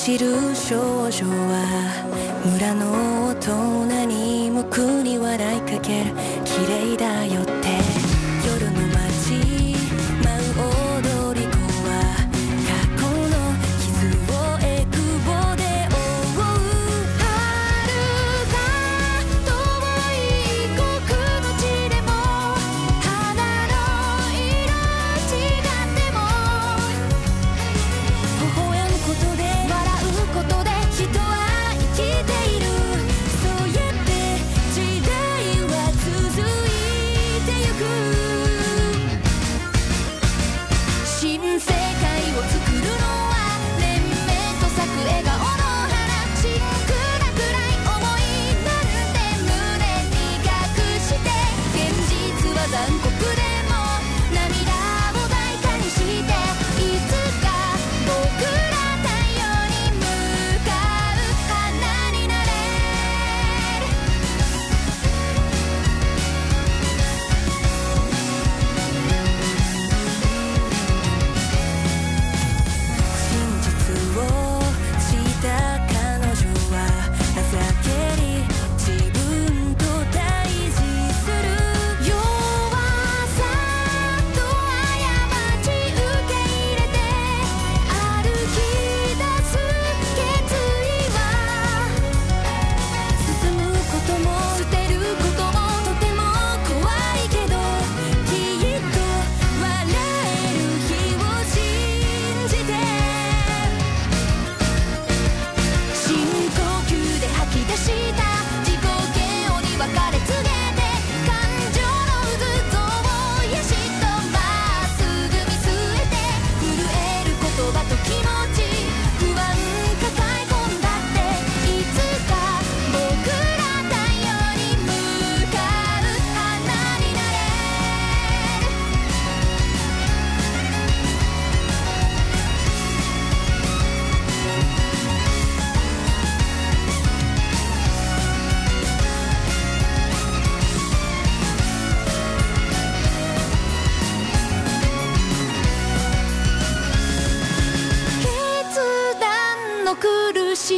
[0.00, 1.60] 走る少女は
[2.54, 6.14] 村の大人にも苦に笑いかける。
[6.42, 7.49] 綺麗だよ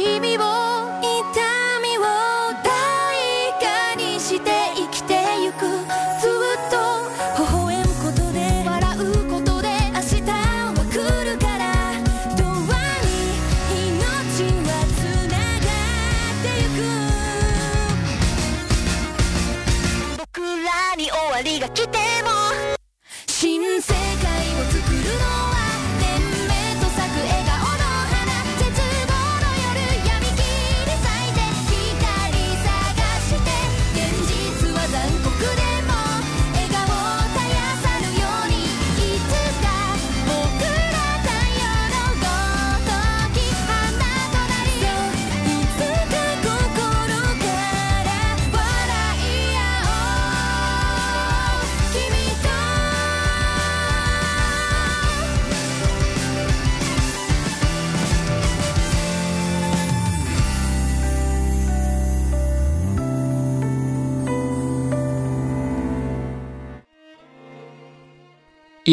[0.03, 0.72] keep me boy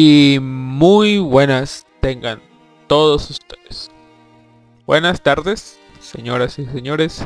[0.03, 2.41] y muy buenas tengan
[2.87, 3.91] todos ustedes.
[4.87, 7.23] Buenas tardes, señoras y señores.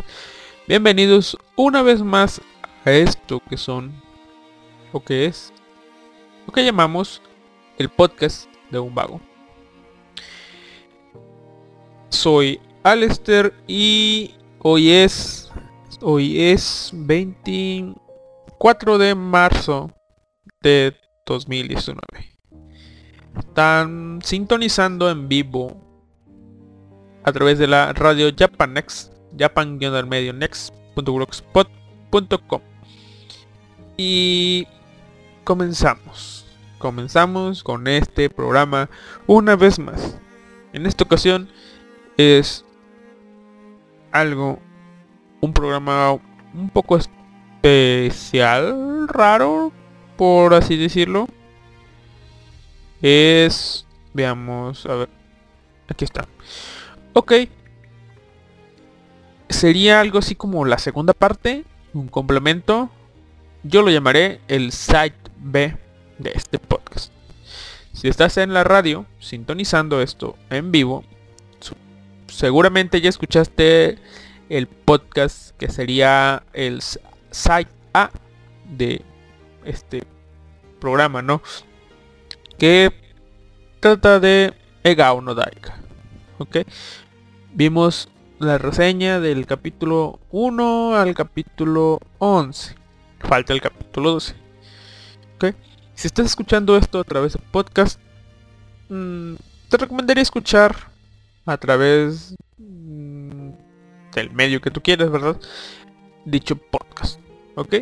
[0.68, 2.41] Bienvenidos una vez más
[2.84, 3.94] a esto que son,
[4.91, 5.53] o que es,
[6.46, 7.22] lo que llamamos
[7.78, 9.22] el podcast de un vago.
[12.09, 15.49] Soy Alester y hoy es,
[16.02, 19.94] hoy es 24 de marzo
[20.61, 20.94] de
[21.26, 22.34] 2019
[23.37, 25.82] están sintonizando en vivo
[27.23, 32.61] a través de la radio Japanex, japan medio next.blogspot.com.
[33.97, 34.67] Y
[35.43, 36.46] comenzamos.
[36.78, 38.90] Comenzamos con este programa
[39.26, 40.20] una vez más.
[40.73, 41.49] En esta ocasión
[42.17, 42.64] es
[44.11, 44.59] algo,
[45.41, 46.20] un programa
[46.53, 46.99] un poco
[47.64, 49.72] especial, raro,
[50.17, 51.28] por así decirlo
[53.05, 53.85] es...
[54.13, 55.09] Veamos, a ver.
[55.87, 56.28] Aquí está.
[57.13, 57.34] Ok.
[59.49, 62.90] Sería algo así como la segunda parte, un complemento.
[63.63, 65.78] Yo lo llamaré el Site B
[66.17, 67.11] de este podcast.
[67.93, 71.03] Si estás en la radio, sintonizando esto en vivo,
[72.28, 73.99] seguramente ya escuchaste
[74.49, 78.09] el podcast que sería el Site A
[78.69, 79.01] de
[79.63, 80.03] este
[80.79, 81.41] programa, ¿no?
[82.57, 82.93] Que
[83.81, 84.53] trata de
[84.84, 85.78] Egao Daika.
[86.37, 86.57] ¿Ok?
[87.53, 88.09] Vimos
[88.40, 92.75] la reseña del capítulo 1 al capítulo 11.
[93.19, 94.35] Falta el capítulo 12.
[95.35, 95.55] ¿Ok?
[95.96, 97.99] Si estás escuchando esto a través de podcast,
[98.87, 99.35] mm,
[99.69, 100.75] te recomendaría escuchar
[101.46, 103.49] a través mm,
[104.13, 105.37] del medio que tú quieras, ¿verdad?
[106.23, 107.19] Dicho podcast.
[107.55, 107.75] ¿Ok?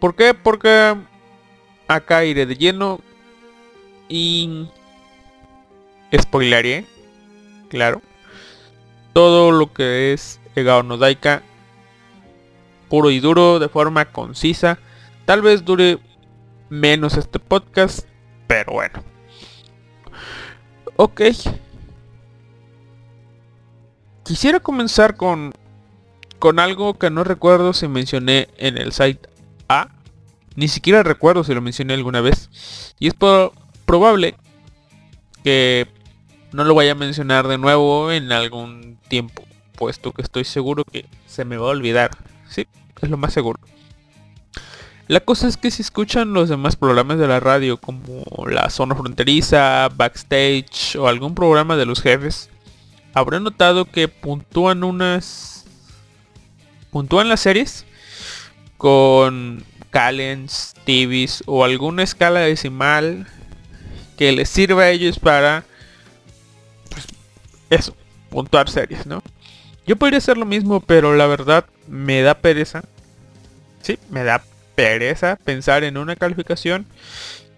[0.00, 0.34] ¿Por qué?
[0.34, 0.96] Porque
[1.86, 3.00] acá iré de lleno
[4.08, 4.68] y
[6.16, 6.86] spoileré,
[7.68, 8.02] claro,
[9.12, 11.42] todo lo que es Egao no Daika
[12.88, 14.78] puro y duro, de forma concisa.
[15.24, 15.98] Tal vez dure
[16.70, 18.06] menos este podcast,
[18.46, 19.02] pero bueno.
[20.96, 21.22] Ok.
[24.24, 25.52] Quisiera comenzar con,
[26.38, 29.28] con algo que no recuerdo si mencioné en el site
[29.68, 29.90] A.
[30.56, 32.94] Ni siquiera recuerdo si lo mencioné alguna vez.
[32.98, 33.14] Y es
[33.88, 34.36] probable
[35.42, 35.88] que
[36.52, 39.42] no lo vaya a mencionar de nuevo en algún tiempo.
[39.74, 42.10] Puesto que estoy seguro que se me va a olvidar.
[42.48, 42.66] Sí,
[43.00, 43.58] es lo más seguro.
[45.06, 48.94] La cosa es que si escuchan los demás programas de la radio como La Zona
[48.94, 52.50] Fronteriza, Backstage o algún programa de los jefes,
[53.14, 55.64] habrán notado que puntúan unas...
[56.90, 57.86] puntúan las series
[58.76, 63.26] con Callens, TVs o alguna escala decimal
[64.18, 65.64] que les sirva a ellos para
[66.90, 67.06] pues,
[67.70, 67.96] eso,
[68.28, 69.22] puntuar series, ¿no?
[69.86, 72.82] Yo podría hacer lo mismo, pero la verdad me da pereza.
[73.80, 74.42] Sí, me da
[74.74, 76.86] pereza pensar en una calificación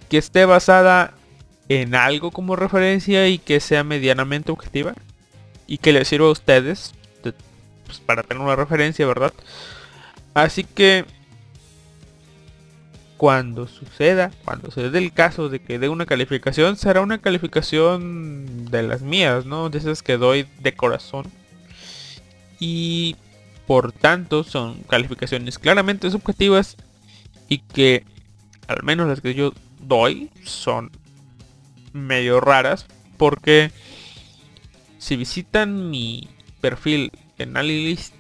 [0.09, 1.15] que esté basada
[1.69, 4.95] en algo como referencia y que sea medianamente objetiva
[5.67, 6.93] y que les sirva a ustedes
[7.23, 7.35] pues,
[8.07, 9.33] para tener una referencia, ¿verdad?
[10.35, 11.05] Así que
[13.20, 18.64] cuando suceda, cuando se dé el caso de que dé una calificación, será una calificación
[18.70, 19.69] de las mías, ¿no?
[19.69, 21.26] De esas que doy de corazón.
[22.58, 23.17] Y
[23.67, 26.78] por tanto son calificaciones claramente subjetivas
[27.46, 28.06] y que
[28.69, 29.52] al menos las que yo
[29.87, 30.90] doy son
[31.93, 32.87] medio raras
[33.19, 33.70] porque
[34.96, 36.26] si visitan mi
[36.62, 38.14] perfil en Alilist,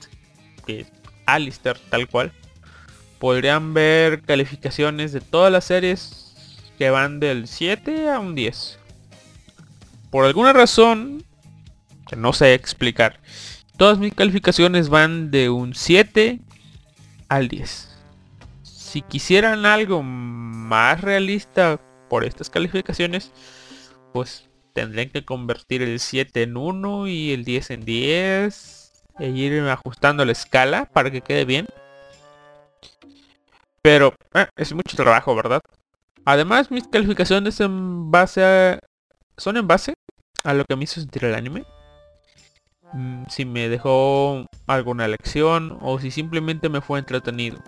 [0.66, 0.92] que es
[1.24, 2.34] Alistair tal cual,
[3.20, 6.34] podrían ver calificaciones de todas las series
[6.76, 8.80] que van del 7 a un 10.
[10.10, 11.22] Por alguna razón,
[12.08, 13.20] que no sé explicar,
[13.76, 16.40] todas mis calificaciones van de un 7
[17.28, 17.90] al 10
[18.90, 23.30] si quisieran algo más realista por estas calificaciones,
[24.12, 29.60] pues tendrían que convertir el 7 en 1 y el 10 en 10 e ir
[29.68, 31.68] ajustando la escala para que quede bien.
[33.82, 35.60] Pero eh, es mucho trabajo, ¿verdad?
[36.24, 38.78] Además, mis calificaciones en base
[39.36, 39.94] son en base
[40.44, 41.64] a lo que me hizo sentir el anime.
[42.92, 47.58] Mm, si me dejó alguna lección o si simplemente me fue entretenido.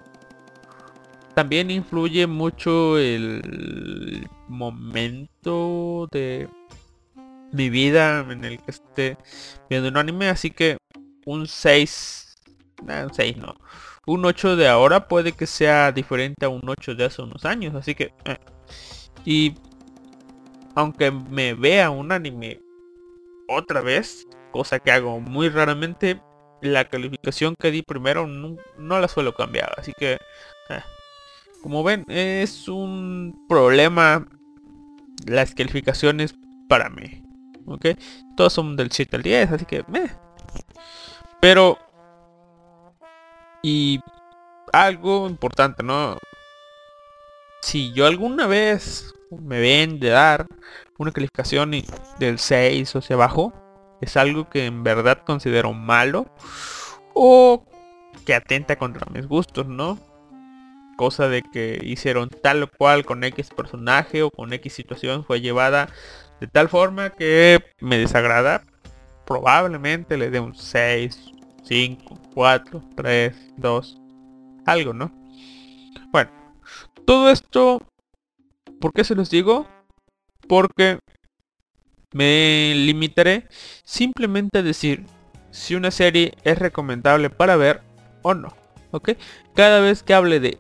[1.35, 6.49] También influye mucho el momento de
[7.53, 9.17] mi vida en el que esté
[9.71, 10.77] viendo un anime, así que
[11.25, 12.35] un 6,
[12.83, 13.55] un 6 no,
[14.07, 17.75] un 8 de ahora puede que sea diferente a un 8 de hace unos años,
[17.75, 18.13] así que...
[18.25, 18.39] Eh.
[19.25, 19.55] Y
[20.75, 22.61] aunque me vea un anime
[23.49, 26.21] otra vez, cosa que hago muy raramente,
[26.61, 30.13] la calificación que di primero no, no la suelo cambiar, así que...
[30.13, 30.83] Eh.
[31.63, 34.27] Como ven, es un problema
[35.27, 36.35] las calificaciones
[36.69, 37.23] para mí.
[37.67, 37.87] ¿Ok?
[38.37, 39.85] Todos son del 7 al 10, así que...
[39.89, 40.11] Meh.
[41.41, 41.79] Pero...
[43.63, 44.01] Y
[44.73, 46.19] algo importante, ¿no?
[47.63, 50.47] Si yo alguna vez me ven de dar
[50.99, 51.73] una calificación
[52.19, 53.53] del 6 o hacia abajo,
[54.01, 56.27] es algo que en verdad considero malo
[57.15, 57.65] o
[58.27, 59.99] que atenta contra mis gustos, ¿no?
[61.03, 65.41] cosa de que hicieron tal o cual con X personaje o con X situación fue
[65.41, 65.89] llevada
[66.41, 68.63] de tal forma que me desagrada,
[69.27, 71.32] probablemente le dé un 6,
[71.63, 74.01] 5, 4, 3, 2,
[74.67, 75.13] algo, ¿no?
[76.11, 76.31] Bueno,
[77.07, 77.81] todo esto,
[78.81, 79.67] ¿por qué se los digo?
[80.49, 80.99] Porque
[82.13, 83.49] me limitaré
[83.85, 85.07] simplemente a decir
[85.51, 87.83] si una serie es recomendable para ver
[88.23, 88.55] o no.
[88.91, 89.13] ¿Ok?
[89.55, 90.59] Cada vez que hable de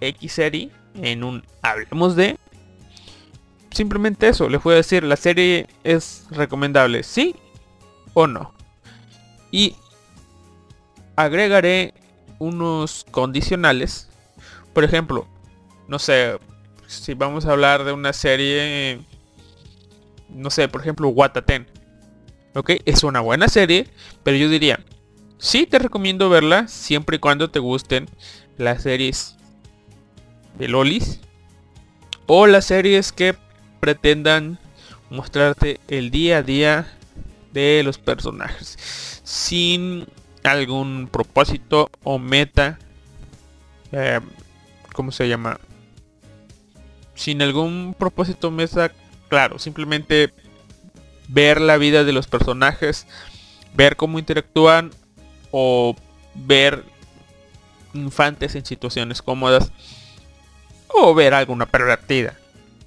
[0.00, 2.36] X serie en un Hablemos de
[3.70, 7.36] simplemente eso, les voy a decir, la serie es recomendable, sí
[8.14, 8.52] o no.
[9.52, 9.76] Y
[11.22, 11.94] agregaré
[12.38, 14.08] unos condicionales.
[14.72, 15.26] Por ejemplo,
[15.88, 16.38] no sé,
[16.86, 19.00] si vamos a hablar de una serie,
[20.28, 21.66] no sé, por ejemplo, Wataten.
[22.54, 23.86] Ok, es una buena serie,
[24.24, 24.80] pero yo diría,
[25.38, 28.08] sí te recomiendo verla siempre y cuando te gusten
[28.58, 29.36] las series
[30.58, 31.20] de lolis
[32.26, 33.36] o las series que
[33.78, 34.58] pretendan
[35.10, 36.92] mostrarte el día a día
[37.52, 40.06] de los personajes sin
[40.44, 42.78] algún propósito o meta
[43.92, 44.20] eh,
[44.92, 45.58] ¿cómo se llama?
[47.14, 48.92] sin algún propósito meta
[49.28, 50.32] claro simplemente
[51.28, 53.06] ver la vida de los personajes
[53.74, 54.90] ver cómo interactúan
[55.50, 55.94] o
[56.34, 56.84] ver
[57.92, 59.72] infantes en situaciones cómodas
[60.88, 62.36] o ver alguna pervertida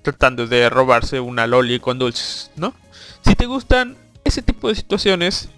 [0.03, 2.75] tratando de robarse una loli con dulces, ¿no?
[3.25, 5.49] Si te gustan ese tipo de situaciones,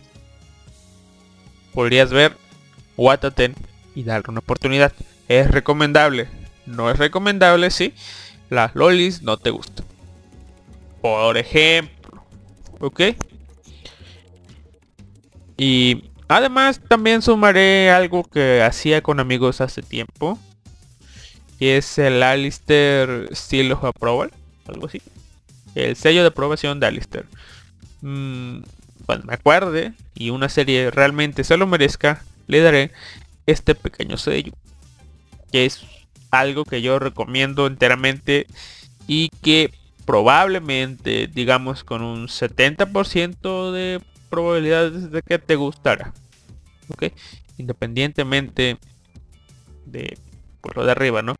[1.75, 2.35] podrías ver
[2.97, 3.53] Wataten
[3.93, 4.93] y darle una oportunidad.
[5.27, 6.27] Es recomendable,
[6.65, 7.93] no es recomendable si
[8.49, 9.85] las lolis no te gustan.
[11.01, 12.23] Por ejemplo,
[12.79, 13.01] ¿ok?
[15.57, 20.39] Y además también sumaré algo que hacía con amigos hace tiempo
[21.59, 24.31] y es el Alistair Seal of Approval,
[24.67, 25.01] algo así.
[25.75, 27.25] El sello de aprobación de Alistair.
[28.01, 28.59] Mm,
[29.05, 32.91] cuando me acuerde y una serie realmente se lo merezca, le daré
[33.45, 34.53] este pequeño sello.
[35.51, 35.85] Que es
[36.31, 38.47] algo que yo recomiendo enteramente
[39.07, 39.71] y que
[40.05, 46.13] probablemente, digamos, con un 70% de probabilidades de que te gustará.
[46.89, 47.05] ¿Ok?
[47.57, 48.77] Independientemente
[49.85, 50.17] de
[50.61, 51.35] por lo de arriba, ¿no?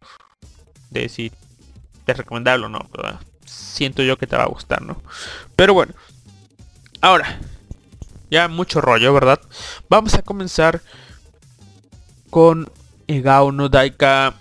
[0.91, 1.31] De si
[2.05, 2.87] es recomendable o no,
[3.45, 5.01] siento yo que te va a gustar, ¿no?
[5.55, 5.93] Pero bueno,
[7.01, 7.39] ahora,
[8.47, 9.39] mucho rollo, ¿verdad?
[9.89, 10.81] Vamos a comenzar
[12.29, 12.69] con
[13.07, 14.33] Egao no Daika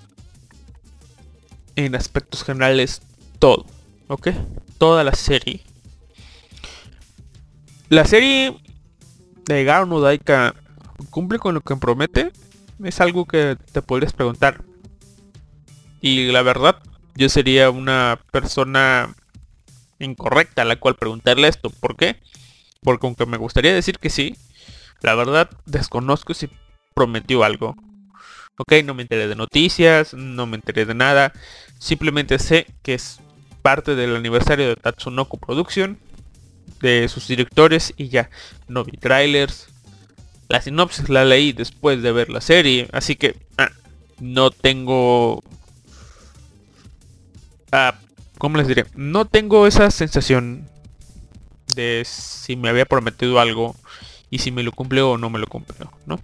[1.76, 3.02] en aspectos generales
[3.38, 3.66] todo,
[4.08, 4.28] ¿ok?
[4.78, 5.60] Toda la serie.
[7.88, 8.56] La serie
[9.44, 10.54] de Egao no Daika
[11.10, 12.32] cumple con lo que promete.
[12.82, 14.64] Es algo que te podrías preguntar.
[16.00, 16.82] Y la verdad,
[17.14, 19.14] yo sería una persona
[19.98, 21.70] incorrecta a la cual preguntarle esto.
[21.70, 22.20] ¿Por qué?
[22.84, 24.36] Porque aunque me gustaría decir que sí,
[25.02, 26.48] la verdad desconozco si
[26.94, 27.74] prometió algo.
[28.56, 31.32] Ok, no me enteré de noticias, no me enteré de nada.
[31.80, 33.18] Simplemente sé que es
[33.62, 35.98] parte del aniversario de Tatsunoko Production,
[36.80, 38.30] de sus directores y ya.
[38.68, 39.66] No vi trailers.
[40.48, 43.70] La sinopsis la leí después de ver la serie, así que ah,
[44.20, 45.42] no tengo
[47.76, 47.96] Ah,
[48.38, 48.86] ¿cómo les diré?
[48.94, 50.70] No tengo esa sensación
[51.74, 53.74] de si me había prometido algo
[54.30, 56.20] y si me lo cumplió o no me lo cumplió, ¿no?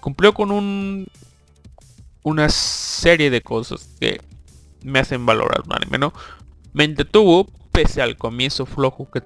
[0.00, 1.06] Cumplió con un
[2.22, 4.20] una serie de cosas que
[4.82, 6.12] me hacen valorar un anime, ¿no?
[6.72, 9.22] Me entretuvo pese al comienzo flojo que,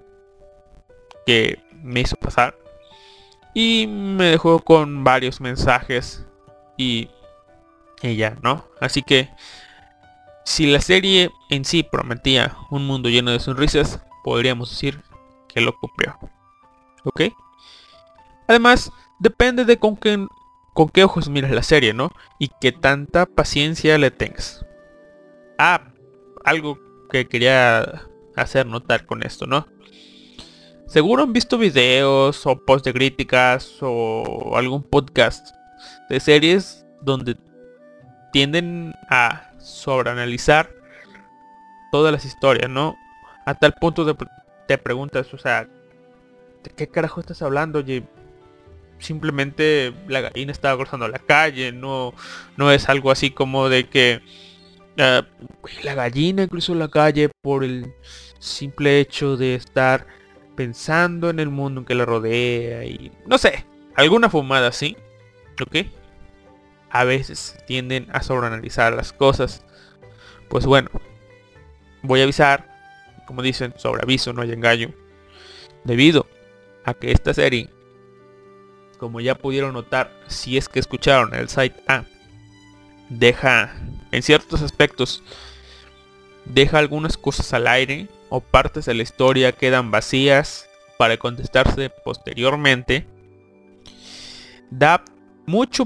[1.26, 2.56] que me hizo pasar.
[3.54, 6.26] Y me dejó con varios mensajes
[6.76, 7.08] y
[8.02, 8.64] ella, ¿no?
[8.80, 9.30] Así que
[10.44, 15.02] si la serie en sí prometía un mundo lleno de sonrisas, podríamos decir
[15.60, 16.18] lo cumplió.
[17.04, 17.22] ¿Ok?
[18.46, 20.26] Además, depende de con qué,
[20.74, 22.10] con qué ojos miras la serie, ¿no?
[22.38, 24.64] Y qué tanta paciencia le tengas.
[25.58, 25.92] Ah,
[26.44, 26.78] algo
[27.10, 28.02] que quería
[28.36, 29.66] hacer notar con esto, ¿no?
[30.86, 35.54] Seguro han visto videos o posts de críticas o algún podcast
[36.08, 37.36] de series donde
[38.32, 40.70] tienden a sobreanalizar
[41.92, 42.96] todas las historias, ¿no?
[43.44, 44.14] A tal punto de
[44.68, 45.68] te preguntas, o sea,
[46.62, 47.80] ¿de qué carajo estás hablando?
[47.80, 48.04] Oye,
[49.00, 52.14] simplemente la gallina estaba cruzando la calle, no,
[52.56, 54.20] no es algo así como de que
[54.98, 55.26] ah,
[55.82, 57.92] la gallina incluso la calle por el
[58.38, 60.06] simple hecho de estar
[60.54, 63.64] pensando en el mundo que la rodea y no sé,
[63.96, 64.96] alguna fumada así,
[65.60, 65.86] ¿ok?
[66.90, 69.64] a veces tienden a sobreanalizar las cosas.
[70.48, 70.90] Pues bueno,
[72.02, 72.67] voy a avisar,
[73.28, 74.90] como dicen, sobre aviso, no hay engaño.
[75.84, 76.26] Debido
[76.86, 77.68] a que esta serie,
[78.96, 82.04] como ya pudieron notar, si es que escucharon el site A,
[83.10, 83.76] deja,
[84.12, 85.22] en ciertos aspectos,
[86.46, 90.66] deja algunas cosas al aire o partes de la historia quedan vacías
[90.96, 93.06] para contestarse posteriormente,
[94.70, 95.04] da
[95.44, 95.84] mucho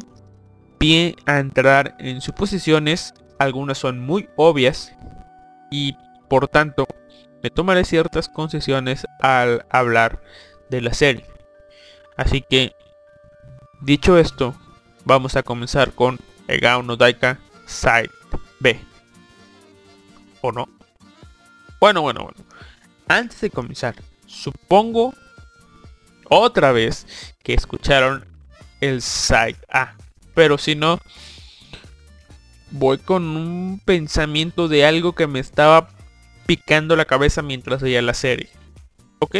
[1.27, 4.93] a entrar en suposiciones, algunas son muy obvias
[5.71, 5.97] y
[6.29, 6.87] por tanto
[7.43, 10.23] me tomaré ciertas concesiones al hablar
[10.71, 11.27] de la serie.
[12.17, 12.75] Así que,
[13.81, 14.55] dicho esto,
[15.05, 18.11] vamos a comenzar con Egao no Daika Side
[18.61, 18.79] B.
[20.41, 20.69] ¿O no?
[21.81, 22.39] Bueno, bueno, bueno.
[23.09, 23.97] Antes de comenzar,
[24.27, 25.15] supongo
[26.29, 28.25] otra vez que escucharon
[28.81, 29.95] el Side A.
[30.35, 31.01] Pero si no,
[32.71, 35.89] voy con un pensamiento de algo que me estaba
[36.53, 38.51] picando la cabeza mientras veía la serie.
[39.21, 39.37] ¿Ok?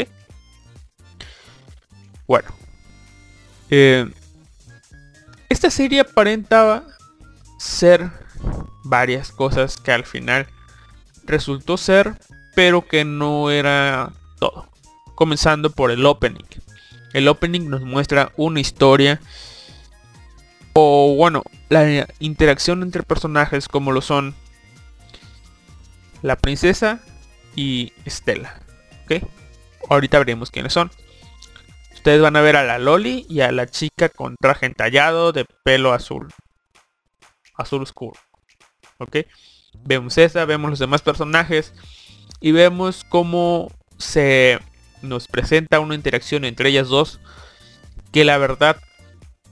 [2.25, 2.49] Bueno.
[3.69, 4.09] Eh,
[5.47, 6.85] esta serie aparentaba
[7.59, 8.09] ser
[8.83, 10.47] varias cosas que al final
[11.23, 12.17] resultó ser,
[12.55, 14.67] pero que no era todo.
[15.13, 16.47] Comenzando por el opening.
[17.13, 19.21] El opening nos muestra una historia
[20.73, 24.33] o bueno, la interacción entre personajes como lo son
[26.23, 26.99] la princesa
[27.55, 28.59] y Estela.
[29.03, 29.23] ¿Ok?
[29.89, 30.89] Ahorita veremos quiénes son.
[31.93, 35.45] Ustedes van a ver a la Loli y a la chica con traje entallado de
[35.63, 36.29] pelo azul.
[37.55, 38.19] Azul oscuro.
[38.97, 39.17] ¿Ok?
[39.85, 41.73] Vemos esa, vemos los demás personajes
[42.39, 44.59] y vemos cómo se
[45.01, 47.19] nos presenta una interacción entre ellas dos
[48.11, 48.77] que la verdad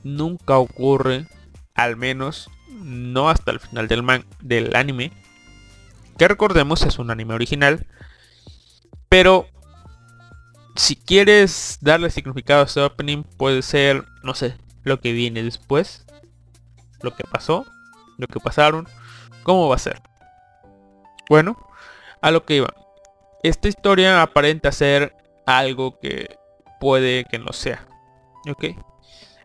[0.03, 1.27] nunca ocurre,
[1.73, 5.11] al menos no hasta el final del, man del anime,
[6.17, 7.87] que recordemos es un anime original,
[9.09, 9.47] pero
[10.75, 16.05] si quieres darle significado a este opening puede ser, no sé, lo que viene después,
[17.01, 17.65] lo que pasó,
[18.17, 18.87] lo que pasaron,
[19.43, 20.01] cómo va a ser.
[21.29, 21.57] Bueno,
[22.21, 22.73] a lo que iba.
[23.43, 25.15] Esta historia aparenta ser
[25.45, 26.37] algo que
[26.79, 27.87] puede que no sea.
[28.49, 28.65] ¿Ok?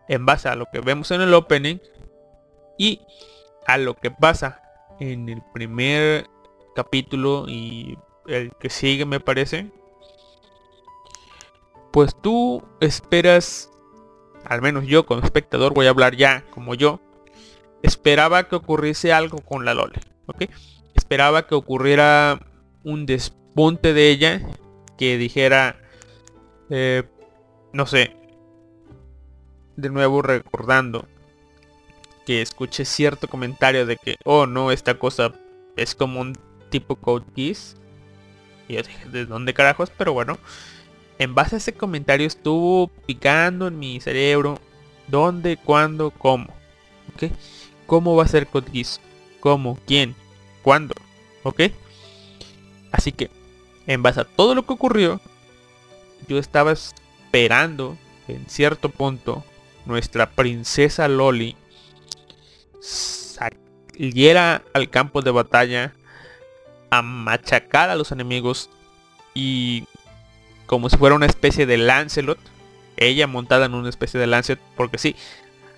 [0.08, 1.78] en base a lo que vemos en el opening
[2.78, 3.00] y
[3.66, 4.62] a lo que pasa
[5.00, 6.26] en el primer
[6.76, 9.70] capítulo y el que sigue me parece
[11.90, 13.70] pues tú esperas
[14.44, 17.00] al menos yo como espectador voy a hablar ya como yo
[17.82, 20.44] esperaba que ocurriese algo con la Lole ¿ok?
[20.94, 22.38] esperaba que ocurriera
[22.84, 24.42] un despunte de ella
[24.98, 25.80] que dijera
[26.68, 27.04] eh,
[27.72, 28.14] no sé
[29.76, 31.06] de nuevo recordando
[32.26, 35.32] que escuché cierto comentario de que, oh no, esta cosa
[35.76, 36.36] es como un
[36.70, 37.76] tipo code keys.
[38.68, 39.90] Y yo ¿de dónde carajos?
[39.96, 40.38] Pero bueno,
[41.18, 44.58] en base a ese comentario estuvo picando en mi cerebro.
[45.08, 45.56] ¿Dónde?
[45.56, 46.10] ¿Cuándo?
[46.10, 46.46] ¿Cómo?
[47.14, 47.30] ¿Ok?
[47.86, 49.00] ¿Cómo va a ser code keys?
[49.40, 49.78] ¿Cómo?
[49.86, 50.16] ¿Quién?
[50.62, 50.94] ¿Cuándo?
[51.44, 51.62] ¿Ok?
[52.90, 53.30] Así que,
[53.86, 55.20] en base a todo lo que ocurrió,
[56.28, 59.44] yo estaba esperando en cierto punto
[59.84, 61.56] nuestra princesa Loli
[62.80, 65.94] saliera al campo de batalla
[66.98, 68.70] a machacar a los enemigos
[69.34, 69.84] y
[70.66, 72.38] como si fuera una especie de Lancelot,
[72.96, 75.14] ella montada en una especie de Lancelot, porque sí,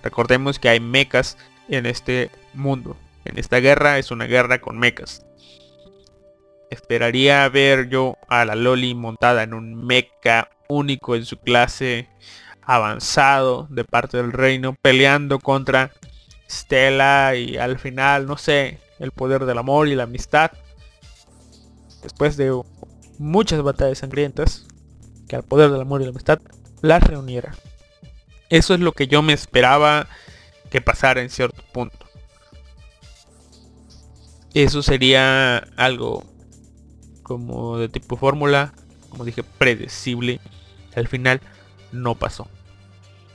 [0.03, 2.97] recordemos que hay mechas en este mundo.
[3.25, 5.25] En esta guerra es una guerra con mechas.
[6.69, 12.07] Esperaría ver yo a la Loli montada en un mecha único en su clase
[12.61, 15.91] avanzado de parte del reino peleando contra
[16.49, 20.51] Stella y al final, no sé, el poder del amor y la amistad.
[22.01, 22.59] Después de
[23.17, 24.65] muchas batallas sangrientas,
[25.27, 26.39] que al poder del amor y la amistad
[26.81, 27.53] las reuniera.
[28.49, 30.07] Eso es lo que yo me esperaba
[30.69, 32.05] que pasara en cierto punto.
[34.53, 36.23] Eso sería algo
[37.21, 38.73] como de tipo fórmula,
[39.09, 40.39] como dije, predecible.
[40.95, 41.41] Al final
[41.91, 42.47] no pasó.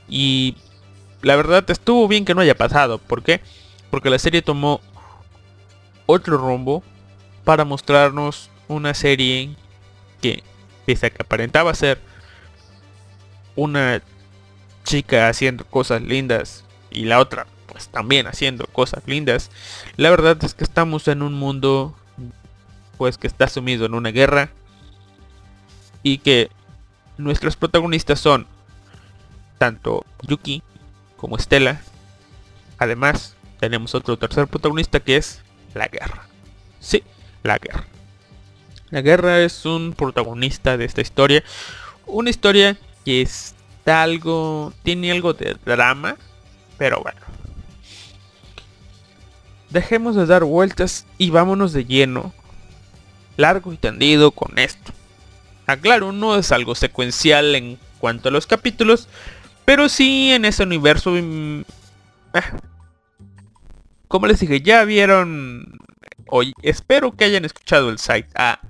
[0.09, 0.57] Y
[1.21, 2.97] la verdad estuvo bien que no haya pasado.
[2.97, 3.41] ¿Por qué?
[3.89, 4.81] Porque la serie tomó
[6.05, 6.83] otro rumbo
[7.45, 9.55] para mostrarnos una serie
[10.21, 10.43] que,
[10.85, 11.99] pese a que aparentaba ser
[13.55, 14.01] una
[14.83, 19.51] chica haciendo cosas lindas y la otra pues también haciendo cosas lindas,
[19.97, 21.93] la verdad es que estamos en un mundo
[22.97, 24.49] pues que está sumido en una guerra
[26.01, 26.49] y que
[27.17, 28.47] nuestros protagonistas son
[29.57, 30.63] tanto Yuki
[31.17, 31.81] como Estela.
[32.77, 35.41] Además, tenemos otro tercer protagonista que es
[35.73, 36.27] la guerra.
[36.79, 37.03] Sí,
[37.43, 37.85] la guerra.
[38.95, 41.43] La guerra es un protagonista de esta historia.
[42.05, 44.71] Una historia que está algo...
[44.83, 46.15] Tiene algo de drama.
[46.77, 47.19] Pero bueno.
[49.69, 52.33] Dejemos de dar vueltas y vámonos de lleno.
[53.35, 54.93] Largo y tendido con esto.
[55.67, 59.09] Aclaro, no es algo secuencial en cuanto a los capítulos.
[59.65, 61.11] Pero sí, en ese universo...
[61.11, 61.65] Mm,
[62.33, 62.61] ah,
[64.07, 65.79] como les dije, ya vieron...
[66.27, 68.61] Hoy espero que hayan escuchado el site A.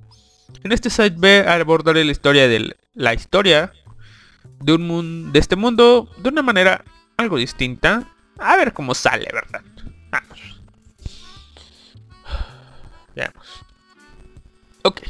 [0.66, 3.72] En este site B abordaré la historia de la historia
[4.64, 6.84] de un mundo de este mundo de una manera
[7.16, 8.12] algo distinta.
[8.36, 9.62] A ver cómo sale, ¿verdad?
[10.10, 10.60] Vamos.
[13.14, 13.64] Veamos.
[14.82, 15.02] Ok.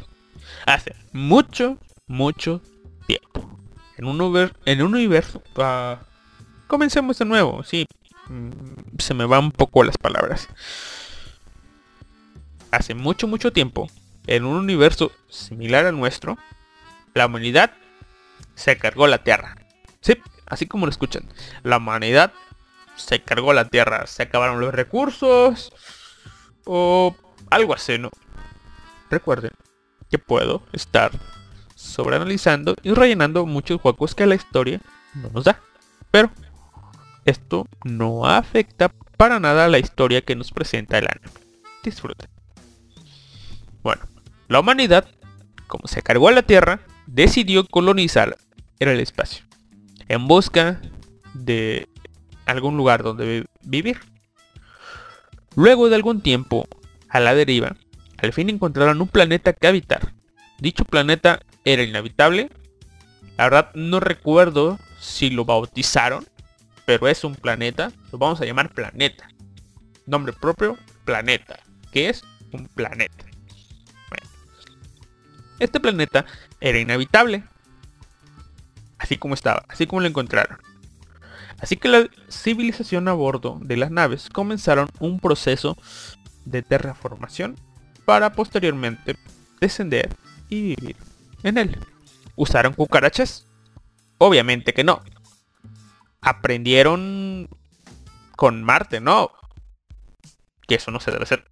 [0.66, 2.60] Hace mucho, mucho
[3.06, 3.58] tiempo.
[3.96, 5.42] En un, universo...
[5.56, 6.00] ah,
[6.66, 7.64] comencemos de nuevo.
[7.64, 7.86] Sí.
[8.28, 10.50] mm, Se me van un poco las palabras.
[12.70, 13.88] Hace mucho, mucho tiempo.
[14.26, 16.38] En un universo similar al nuestro.
[17.14, 17.72] La humanidad
[18.54, 19.56] se cargó la Tierra.
[20.00, 21.28] Sí, así como lo escuchan.
[21.62, 22.32] La humanidad
[22.96, 24.06] se cargó la Tierra.
[24.06, 25.72] Se acabaron los recursos.
[26.64, 27.16] O
[27.50, 28.10] algo así, ¿no?
[29.10, 29.52] Recuerden
[30.10, 31.12] que puedo estar
[31.74, 34.80] sobreanalizando y rellenando muchos huecos que la historia
[35.14, 35.60] no nos da.
[36.10, 36.30] Pero
[37.24, 41.32] esto no afecta para nada a la historia que nos presenta el anime.
[41.82, 42.28] Disfruten.
[43.82, 44.02] Bueno,
[44.48, 45.08] la humanidad,
[45.66, 48.36] como se cargó a la Tierra, decidió colonizar
[48.78, 49.44] el espacio.
[50.08, 50.80] En busca
[51.34, 51.88] de
[52.46, 53.98] algún lugar donde vi- vivir.
[55.54, 56.68] Luego de algún tiempo
[57.08, 57.76] a la deriva,
[58.18, 60.12] al fin encontraron un planeta que habitar.
[60.58, 62.50] Dicho planeta era inhabitable.
[63.36, 66.26] La verdad no recuerdo si lo bautizaron,
[66.86, 67.92] pero es un planeta.
[68.12, 69.28] Lo vamos a llamar planeta.
[70.06, 71.58] Nombre propio, planeta.
[71.90, 73.25] Que es un planeta.
[75.58, 76.26] Este planeta
[76.60, 77.44] era inhabitable.
[78.98, 80.58] Así como estaba, así como lo encontraron.
[81.58, 85.76] Así que la civilización a bordo de las naves comenzaron un proceso
[86.44, 87.56] de terraformación
[88.04, 89.16] para posteriormente
[89.60, 90.14] descender
[90.48, 90.96] y vivir
[91.42, 91.78] en él.
[92.36, 93.46] ¿Usaron cucarachas?
[94.18, 95.02] Obviamente que no.
[96.20, 97.48] Aprendieron
[98.36, 99.32] con Marte, ¿no?
[100.68, 101.50] Que eso no se debe hacer.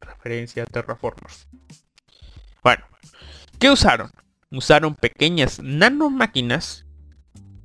[0.00, 1.48] Referencia a Terraformers.
[2.62, 2.84] Bueno,
[3.58, 4.10] ¿qué usaron?
[4.50, 6.86] Usaron pequeñas nanomáquinas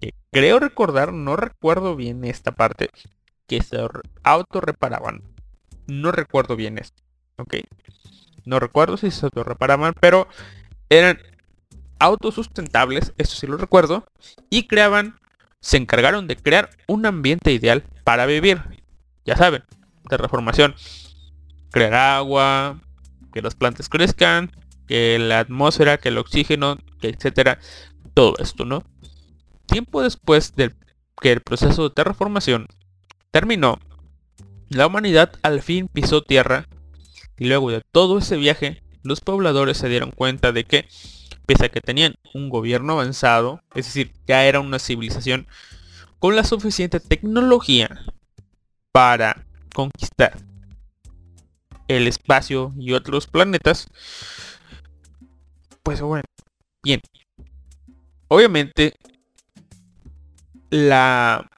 [0.02, 2.90] que creo recordar, no recuerdo bien esta parte,
[3.48, 3.78] que se
[4.24, 5.22] auto reparaban.
[5.86, 7.04] No recuerdo bien esto.
[7.38, 7.56] Ok.
[8.46, 10.28] No recuerdo si se auto reparaban, pero
[10.90, 11.20] eran
[12.00, 14.06] autosustentables, eso sí lo recuerdo,
[14.50, 15.20] y creaban,
[15.60, 18.62] se encargaron de crear un ambiente ideal para vivir.
[19.26, 19.64] Ya saben,
[20.08, 20.76] terraformación.
[21.72, 22.80] Crear agua,
[23.34, 24.52] que las plantas crezcan,
[24.88, 27.60] que la atmósfera, que el oxígeno, que etcétera.
[28.14, 28.84] Todo esto, ¿no?
[29.68, 30.74] Tiempo después de
[31.22, 32.68] que el proceso de terraformación
[33.32, 33.80] terminó,
[34.70, 36.68] la humanidad al fin pisó tierra
[37.38, 40.88] y luego de todo ese viaje, los pobladores se dieron cuenta de que,
[41.46, 45.48] pese a que tenían un gobierno avanzado, es decir, ya era una civilización
[46.20, 48.04] con la suficiente tecnología
[48.92, 50.38] para conquistar
[51.88, 53.88] el espacio y otros planetas,
[55.88, 56.26] pues bueno,
[56.84, 57.00] bien.
[58.28, 58.94] Obviamente,
[60.70, 61.50] la,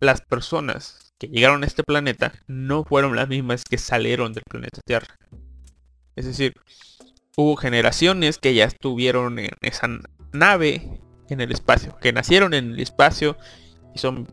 [0.00, 4.82] las personas que llegaron a este planeta no fueron las mismas que salieron del planeta
[4.84, 5.16] Tierra.
[6.14, 6.52] Es decir,
[7.38, 9.88] hubo generaciones que ya estuvieron en esa
[10.34, 11.00] nave
[11.30, 13.38] en el espacio, que nacieron en el espacio
[13.94, 14.30] y son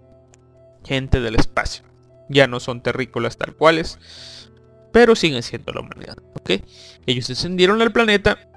[0.84, 1.86] gente del espacio.
[2.28, 3.98] Ya no son terrícolas tal cuales,
[4.92, 6.18] pero siguen siendo la humanidad.
[7.06, 8.50] Ellos descendieron al planeta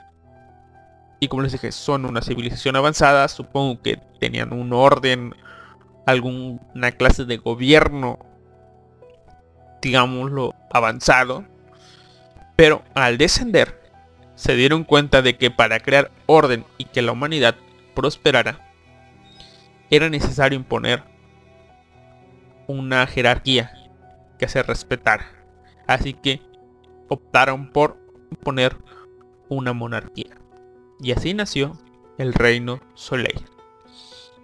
[1.18, 5.34] y como les dije, son una civilización avanzada, supongo que tenían un orden,
[6.04, 8.18] alguna clase de gobierno,
[9.80, 11.44] digámoslo, avanzado.
[12.54, 13.82] Pero al descender,
[14.34, 17.56] se dieron cuenta de que para crear orden y que la humanidad
[17.94, 18.74] prosperara,
[19.90, 21.02] era necesario imponer
[22.66, 23.72] una jerarquía
[24.38, 25.26] que se respetara.
[25.86, 26.42] Así que
[27.08, 27.96] optaron por
[28.30, 28.76] imponer
[29.48, 30.36] una monarquía.
[31.00, 31.76] Y así nació
[32.18, 33.44] el reino Soleil,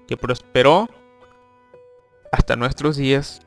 [0.07, 0.89] que prosperó
[2.31, 3.41] hasta nuestros días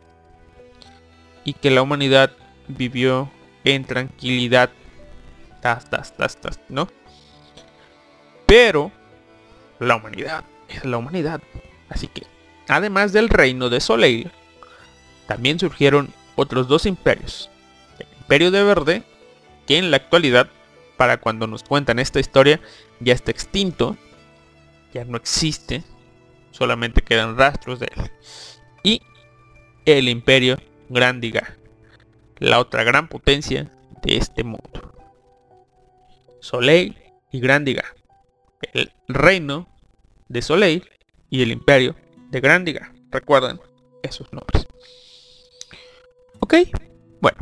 [1.43, 2.31] y que la humanidad
[2.67, 3.31] vivió
[3.63, 4.71] en tranquilidad.
[5.61, 6.87] Tas, tas, tas, tas, ¿no?
[8.45, 8.91] Pero
[9.79, 11.41] la humanidad es la humanidad.
[11.89, 12.23] Así que,
[12.67, 14.31] además del reino de Soleil,
[15.27, 17.49] también surgieron otros dos imperios.
[17.99, 19.03] El imperio de Verde,
[19.65, 20.49] que en la actualidad,
[20.97, 22.59] para cuando nos cuentan esta historia,
[22.99, 23.97] ya está extinto,
[24.93, 25.83] ya no existe,
[26.51, 28.11] solamente quedan rastros de él.
[28.83, 29.01] Y
[29.85, 30.57] el imperio
[30.89, 31.57] Grandiga,
[32.37, 33.71] la otra gran potencia
[34.03, 34.93] de este mundo.
[36.39, 36.95] Soleil
[37.31, 37.83] y Grandiga,
[38.73, 39.67] el reino
[40.29, 40.89] de Soleil
[41.29, 41.95] y el imperio
[42.29, 42.93] de Grandiga.
[43.11, 43.59] Recuerden
[44.03, 44.67] esos nombres.
[46.39, 46.55] Ok,
[47.21, 47.37] bueno,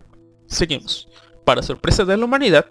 [0.48, 1.10] seguimos.
[1.44, 2.66] Para sorpresa de la humanidad,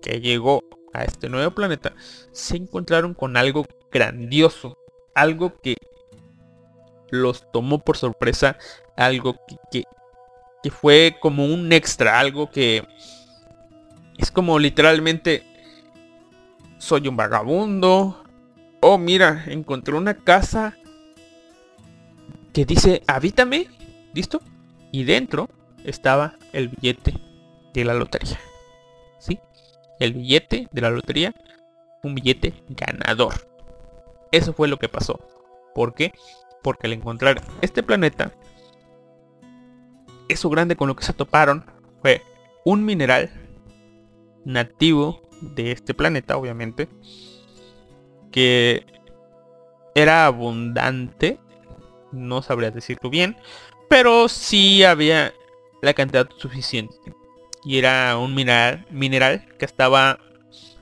[0.00, 1.94] que llegó a este nuevo planeta,
[2.32, 4.76] se encontraron con algo grandioso,
[5.14, 5.76] algo que
[7.10, 8.56] los tomó por sorpresa,
[8.96, 9.84] algo que,
[10.62, 12.86] que, fue como un extra, algo que
[14.18, 15.44] es como literalmente
[16.78, 18.24] soy un vagabundo.
[18.80, 20.76] Oh, mira, encontré una casa
[22.52, 23.68] que dice habítame,
[24.14, 24.40] ¿listo?
[24.92, 25.48] Y dentro
[25.84, 27.14] estaba el billete
[27.72, 28.38] de la lotería.
[30.00, 31.32] El billete de la lotería,
[32.02, 33.34] un billete ganador.
[34.32, 35.20] Eso fue lo que pasó.
[35.74, 36.12] ¿Por qué?
[36.62, 38.32] Porque al encontrar este planeta,
[40.28, 41.64] eso grande con lo que se toparon
[42.02, 42.22] fue
[42.64, 43.30] un mineral
[44.44, 46.88] nativo de este planeta, obviamente,
[48.30, 48.86] que
[49.94, 51.38] era abundante,
[52.12, 53.36] no sabría decirlo bien,
[53.88, 55.32] pero sí había
[55.82, 56.94] la cantidad suficiente.
[57.64, 60.18] Y era un mineral, mineral que estaba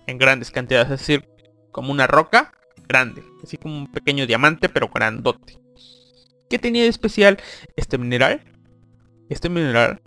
[0.06, 1.28] en grandes cantidades, es decir,
[1.72, 2.52] como una roca
[2.88, 5.58] grande, así como un pequeño diamante, pero grandote.
[6.48, 7.38] ¿Qué tenía de especial
[7.76, 8.42] este mineral?
[9.28, 10.00] Este mineral,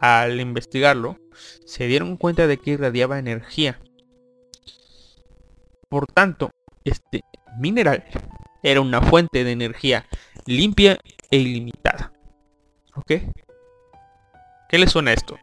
[0.00, 1.18] al investigarlo,
[1.64, 3.80] se dieron cuenta de que irradiaba energía.
[5.88, 6.50] Por tanto,
[6.84, 7.20] este
[7.58, 8.04] mineral
[8.62, 10.06] era una fuente de energía
[10.46, 10.98] limpia
[11.30, 12.12] e ilimitada.
[12.94, 13.12] ¿Ok?
[14.70, 15.36] ¿Qué le suena esto?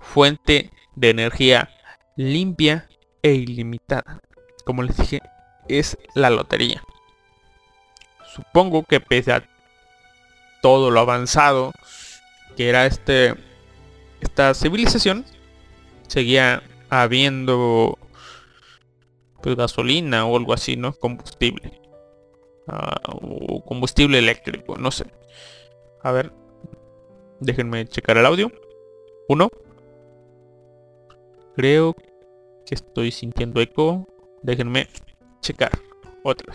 [0.00, 1.70] Fuente de energía
[2.16, 2.88] limpia
[3.22, 4.20] e ilimitada.
[4.64, 5.20] Como les dije,
[5.68, 6.82] es la lotería.
[8.34, 9.48] Supongo que pese a
[10.62, 11.72] todo lo avanzado
[12.56, 13.34] que era este
[14.20, 15.26] esta civilización,
[16.06, 17.98] seguía habiendo
[19.42, 20.92] pues, gasolina o algo así, ¿no?
[20.94, 21.80] Combustible.
[22.68, 25.06] Ah, o combustible eléctrico, no sé.
[26.02, 26.32] A ver.
[27.40, 28.52] Déjenme checar el audio.
[29.32, 29.48] Uno.
[31.56, 31.94] Creo
[32.66, 34.06] que estoy sintiendo eco.
[34.42, 34.88] Déjenme
[35.40, 35.72] checar.
[36.22, 36.52] Otra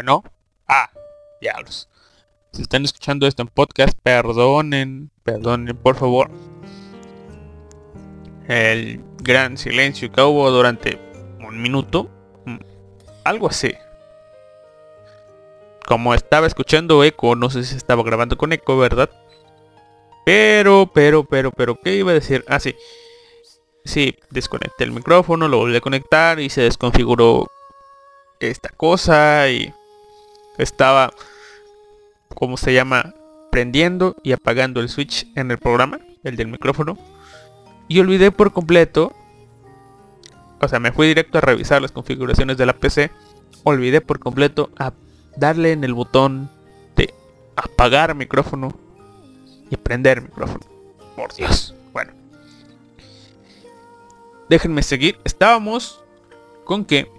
[0.00, 0.24] Bueno.
[0.66, 0.88] Ah,
[1.42, 1.86] diablos.
[2.54, 6.30] Si están escuchando esto en podcast, perdonen, perdonen por favor.
[8.48, 10.98] El gran silencio que hubo durante
[11.46, 12.08] un minuto.
[12.46, 12.56] mm,
[13.24, 13.74] Algo así.
[15.86, 19.10] Como estaba escuchando eco, no sé si estaba grabando con eco, ¿verdad?
[20.24, 22.42] Pero, pero, pero, pero, ¿qué iba a decir?
[22.48, 22.74] Ah, sí.
[23.84, 27.50] Sí, desconecté el micrófono, lo volví a conectar y se desconfiguró
[28.40, 29.74] esta cosa y
[30.62, 31.12] estaba,
[32.34, 33.14] como se llama,
[33.50, 36.98] prendiendo y apagando el switch en el programa, el del micrófono.
[37.88, 39.12] Y olvidé por completo,
[40.60, 43.10] o sea, me fui directo a revisar las configuraciones de la PC.
[43.64, 44.92] Olvidé por completo a
[45.36, 46.50] darle en el botón
[46.96, 47.12] de
[47.56, 48.72] apagar micrófono
[49.70, 50.60] y prender micrófono.
[51.16, 51.74] Por Dios.
[51.92, 52.12] Bueno.
[54.48, 55.18] Déjenme seguir.
[55.24, 56.02] Estábamos
[56.64, 57.10] con que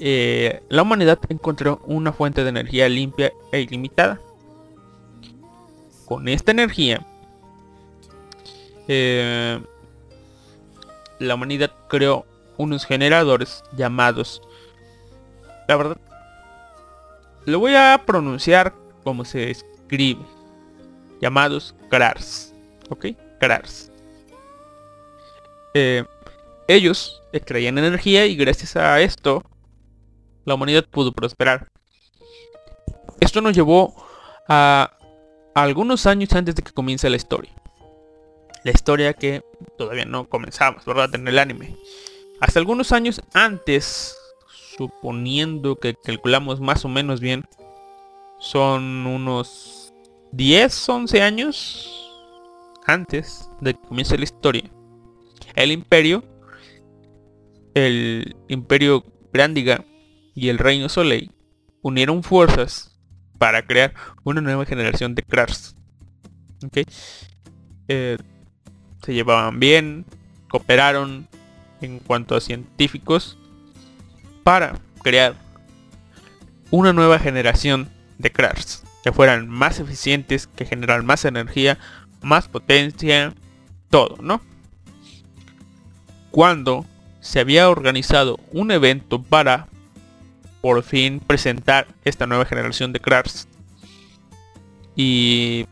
[0.00, 4.18] eh, la humanidad encontró una fuente de energía limpia e ilimitada.
[6.06, 7.06] Con esta energía,
[8.88, 9.60] eh,
[11.18, 14.42] la humanidad creó unos generadores llamados,
[15.68, 15.98] la verdad,
[17.44, 20.24] lo voy a pronunciar como se escribe,
[21.20, 22.54] llamados CRARS.
[22.88, 23.06] ¿Ok?
[23.38, 23.92] Krars.
[25.74, 26.04] Eh,
[26.66, 29.44] ellos extraían energía y gracias a esto
[30.44, 31.68] la humanidad pudo prosperar.
[33.20, 33.94] Esto nos llevó
[34.48, 34.96] a
[35.54, 37.52] algunos años antes de que comience la historia.
[38.64, 39.42] La historia que
[39.78, 41.14] todavía no comenzamos, ¿verdad?
[41.14, 41.76] En el anime.
[42.40, 44.16] Hasta algunos años antes,
[44.76, 47.44] suponiendo que calculamos más o menos bien,
[48.38, 49.92] son unos
[50.32, 52.10] 10, 11 años
[52.86, 54.64] antes de que comience la historia.
[55.54, 56.24] El imperio,
[57.74, 59.84] el imperio Grandiga
[60.40, 61.30] y el reino Soleil
[61.82, 62.98] unieron fuerzas
[63.36, 63.92] para crear
[64.24, 65.76] una nueva generación de Krars.
[67.88, 68.16] Eh,
[69.04, 70.06] se llevaban bien,
[70.48, 71.28] cooperaron
[71.82, 73.36] en cuanto a científicos
[74.42, 75.34] para crear
[76.70, 81.78] una nueva generación de Krars que fueran más eficientes, que generaran más energía,
[82.22, 83.34] más potencia,
[83.90, 84.40] todo, ¿no?
[86.30, 86.86] Cuando
[87.20, 89.68] se había organizado un evento para
[90.60, 93.48] por fin presentar esta nueva generación de Krars.
[94.96, 95.66] Y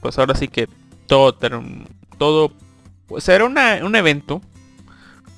[0.00, 0.68] pues ahora sí que
[1.06, 1.36] todo,
[2.18, 2.52] todo
[3.06, 4.40] pues era un evento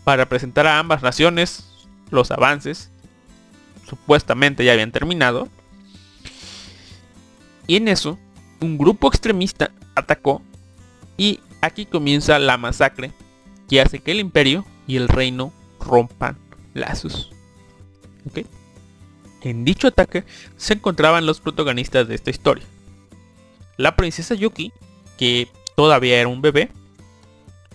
[0.04, 2.90] para presentar a ambas naciones los avances.
[3.88, 5.48] Supuestamente ya habían terminado.
[7.66, 8.18] Y en eso,
[8.60, 10.42] un grupo extremista atacó
[11.16, 13.12] y aquí comienza la masacre
[13.68, 16.36] que hace que el imperio y el reino rompan
[16.74, 17.32] lazos.
[19.42, 20.24] En dicho ataque
[20.56, 22.64] se encontraban los protagonistas de esta historia.
[23.76, 24.72] La princesa Yuki,
[25.18, 26.70] que todavía era un bebé,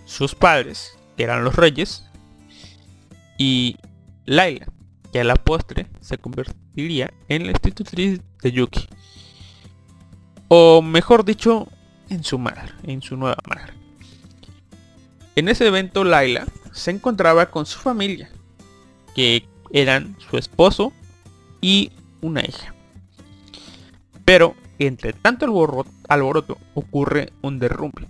[0.06, 2.06] sus padres, que eran los reyes,
[3.38, 3.78] y
[4.26, 4.68] Laila,
[5.12, 8.88] que a la postre se convertiría en la institutriz de Yuki.
[10.48, 11.68] O mejor dicho,
[12.10, 13.74] en su madre, en su nueva madre.
[15.36, 18.30] En ese evento Laila se encontraba con su familia,
[19.14, 20.94] que eran su esposo
[21.62, 21.92] y
[22.22, 22.74] una hija.
[24.26, 25.46] Pero entre tanto
[26.08, 28.08] alboroto ocurre un derrumbe.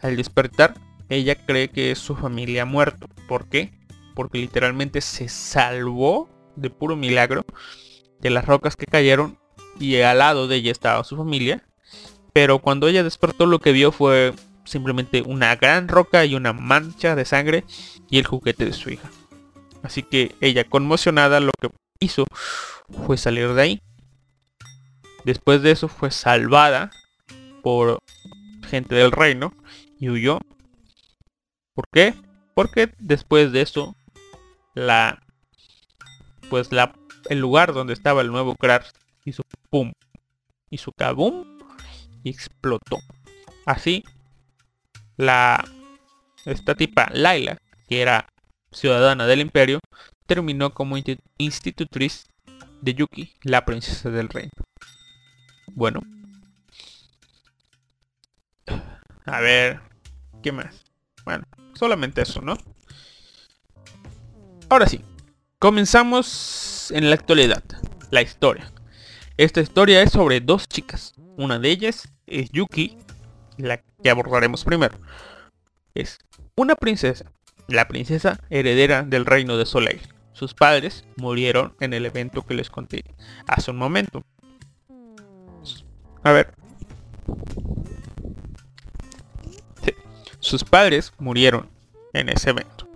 [0.00, 0.74] Al despertar,
[1.08, 3.08] ella cree que su familia muerto.
[3.28, 3.72] ¿Por qué?
[4.14, 7.44] Porque literalmente se salvó de puro milagro
[8.20, 9.38] de las rocas que cayeron
[9.78, 11.64] y al lado de ella estaba su familia.
[12.32, 17.16] Pero cuando ella despertó lo que vio fue simplemente una gran roca y una mancha
[17.16, 17.64] de sangre
[18.08, 19.10] y el juguete de su hija.
[19.82, 21.70] Así que ella conmocionada lo que
[22.00, 22.24] hizo
[23.06, 23.82] fue salir de ahí.
[25.24, 26.90] Después de eso fue salvada
[27.62, 27.98] por
[28.68, 29.52] gente del reino
[29.98, 30.40] y huyó.
[31.74, 32.14] ¿Por qué?
[32.54, 33.94] Porque después de eso
[34.74, 35.22] la
[36.48, 36.94] pues la
[37.28, 38.88] el lugar donde estaba el nuevo Crash
[39.24, 39.92] hizo pum,
[40.70, 41.58] hizo kabum
[42.24, 42.98] y explotó.
[43.66, 44.04] Así
[45.16, 45.64] la
[46.46, 47.58] esta tipa Laila,
[47.88, 48.26] que era
[48.72, 49.80] ciudadana del imperio,
[50.30, 50.96] terminó como
[51.38, 52.28] institutriz
[52.82, 54.52] de Yuki, la princesa del reino.
[55.74, 56.02] Bueno.
[59.24, 59.80] A ver,
[60.40, 60.84] ¿qué más?
[61.24, 61.42] Bueno,
[61.74, 62.56] solamente eso, ¿no?
[64.68, 65.00] Ahora sí,
[65.58, 67.64] comenzamos en la actualidad,
[68.12, 68.70] la historia.
[69.36, 71.12] Esta historia es sobre dos chicas.
[71.38, 72.96] Una de ellas es Yuki,
[73.56, 74.96] la que abordaremos primero.
[75.92, 76.18] Es
[76.54, 77.32] una princesa,
[77.66, 80.00] la princesa heredera del reino de Soleil.
[80.40, 83.04] Sus padres murieron en el evento que les conté
[83.46, 84.24] hace un momento.
[86.24, 86.54] A ver.
[90.38, 91.68] Sus padres murieron
[92.14, 92.88] en ese evento.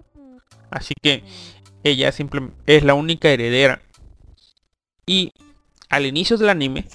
[0.70, 1.22] Así que
[1.82, 3.82] ella simplemente es la única heredera.
[5.04, 5.34] Y
[5.90, 6.86] al inicio del anime,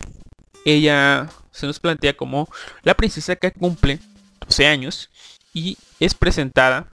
[0.65, 2.49] ella se nos plantea como
[2.81, 3.99] la princesa que cumple
[4.39, 5.11] 12 años
[5.53, 6.91] y es presentada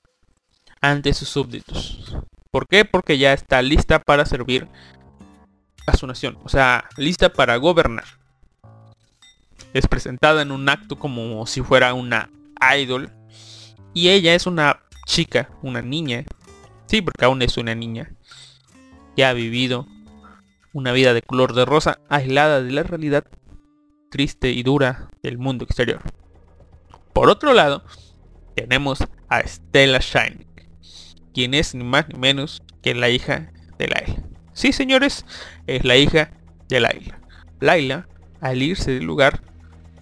[0.82, 2.18] ante sus súbditos.
[2.50, 2.84] ¿Por qué?
[2.84, 4.68] Porque ya está lista para servir
[5.86, 6.38] a su nación.
[6.44, 8.04] O sea, lista para gobernar.
[9.72, 12.30] Es presentada en un acto como si fuera una
[12.76, 13.10] idol.
[13.94, 16.24] Y ella es una chica, una niña.
[16.86, 18.12] Sí, porque aún es una niña.
[19.14, 19.86] Que ha vivido
[20.72, 23.24] una vida de color de rosa aislada de la realidad
[24.10, 26.02] triste y dura del mundo exterior.
[27.12, 27.82] Por otro lado,
[28.54, 30.45] tenemos a Stella Shine
[31.36, 34.22] quien es ni más ni menos que la hija de Laila.
[34.54, 35.26] Sí, señores,
[35.66, 36.30] es la hija
[36.70, 37.20] de Laila.
[37.60, 38.08] Laila,
[38.40, 39.42] al irse del lugar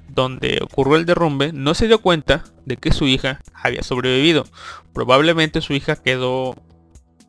[0.07, 4.45] donde ocurrió el derrumbe, no se dio cuenta de que su hija había sobrevivido.
[4.93, 6.55] Probablemente su hija quedó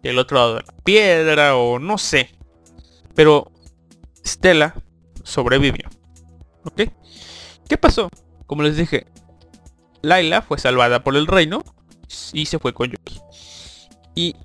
[0.03, 2.29] del otro lado de la piedra o no sé.
[3.15, 3.51] Pero
[4.23, 4.75] Stella
[5.23, 5.89] sobrevivió.
[6.63, 6.91] ¿Ok?
[7.67, 8.11] ¿Qué pasó?
[8.45, 9.07] Como les dije,
[10.03, 11.63] Laila fue salvada por el reino
[12.33, 13.19] y se fue con Yuki.
[14.15, 14.35] Y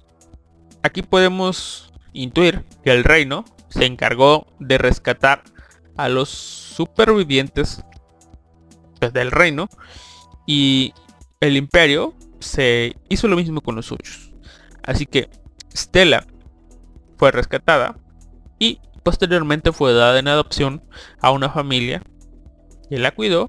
[0.83, 5.45] aquí podemos intuir que el reino se encargó de rescatar
[5.97, 7.85] a los supervivientes
[8.99, 9.69] pues, del reino
[10.47, 10.93] y
[11.41, 14.33] el imperio se hizo lo mismo con los suyos.
[14.83, 15.31] Así que
[15.75, 16.27] Stella
[17.17, 17.97] fue rescatada
[18.59, 20.83] y posteriormente fue dada en adopción
[21.21, 22.03] a una familia
[22.89, 23.49] que la cuidó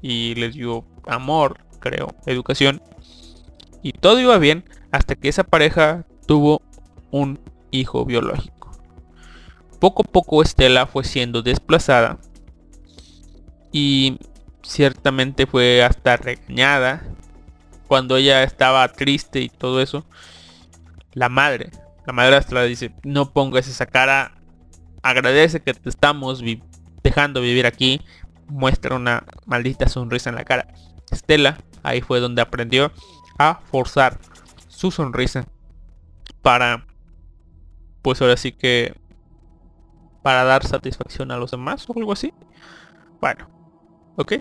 [0.00, 2.82] y les dio amor, creo, educación.
[3.82, 6.62] Y todo iba bien hasta que esa pareja tuvo
[7.10, 8.70] un hijo biológico.
[9.80, 12.18] Poco a poco Estela fue siendo desplazada
[13.72, 14.18] y
[14.62, 17.02] ciertamente fue hasta regañada
[17.88, 20.06] cuando ella estaba triste y todo eso.
[21.14, 21.70] La madre,
[22.06, 24.36] la madrastra dice, no pongas esa cara,
[25.02, 26.42] agradece que te estamos
[27.02, 28.00] dejando vivir aquí,
[28.46, 30.68] muestra una maldita sonrisa en la cara.
[31.10, 32.92] Estela, ahí fue donde aprendió
[33.38, 34.18] a forzar
[34.68, 35.46] su sonrisa
[36.42, 36.84] para,
[38.02, 38.94] pues ahora sí que,
[40.22, 42.32] para dar satisfacción a los demás o algo así.
[43.20, 43.48] Bueno,
[44.16, 44.34] ok.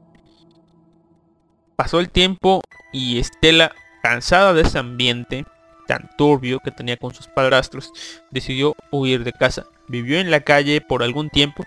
[1.75, 2.61] Pasó el tiempo
[2.91, 3.71] y Estela,
[4.03, 5.45] cansada de ese ambiente
[5.87, 7.91] tan turbio que tenía con sus padrastros,
[8.29, 9.65] decidió huir de casa.
[9.87, 11.65] Vivió en la calle por algún tiempo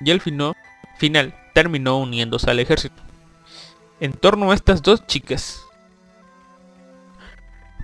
[0.00, 0.54] y al final,
[0.98, 3.02] final terminó uniéndose al ejército.
[4.00, 5.62] En torno a estas dos chicas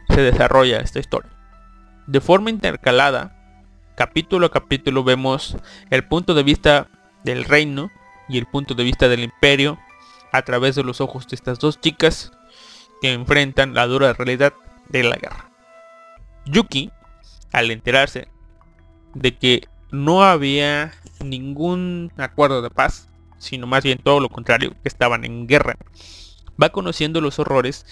[0.09, 1.31] se desarrolla esta historia.
[2.07, 3.37] De forma intercalada,
[3.97, 5.57] capítulo a capítulo vemos
[5.91, 6.89] el punto de vista
[7.25, 7.91] del reino
[8.29, 9.79] y el punto de vista del imperio
[10.33, 12.33] a través de los ojos de estas dos chicas
[13.01, 14.53] que enfrentan la dura realidad
[14.89, 15.51] de la guerra.
[16.47, 16.91] Yuki,
[17.53, 18.29] al enterarse
[19.15, 20.93] de que no había
[21.25, 25.77] ningún acuerdo de paz, sino más bien todo lo contrario, que estaban en guerra,
[26.61, 27.87] va conociendo los horrores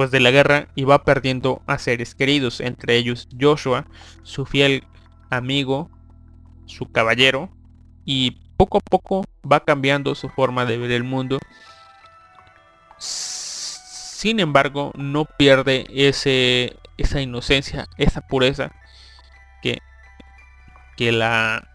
[0.00, 3.86] de, pues, de la guerra y va perdiendo a seres queridos, entre ellos Joshua,
[4.22, 4.84] su fiel
[5.30, 5.90] amigo,
[6.66, 7.50] su caballero,
[8.06, 11.38] y poco a poco va cambiando su forma de ver el mundo.
[12.98, 18.72] Sin embargo, no pierde ese, esa inocencia, esa pureza
[19.62, 19.80] que,
[20.96, 21.68] que, la,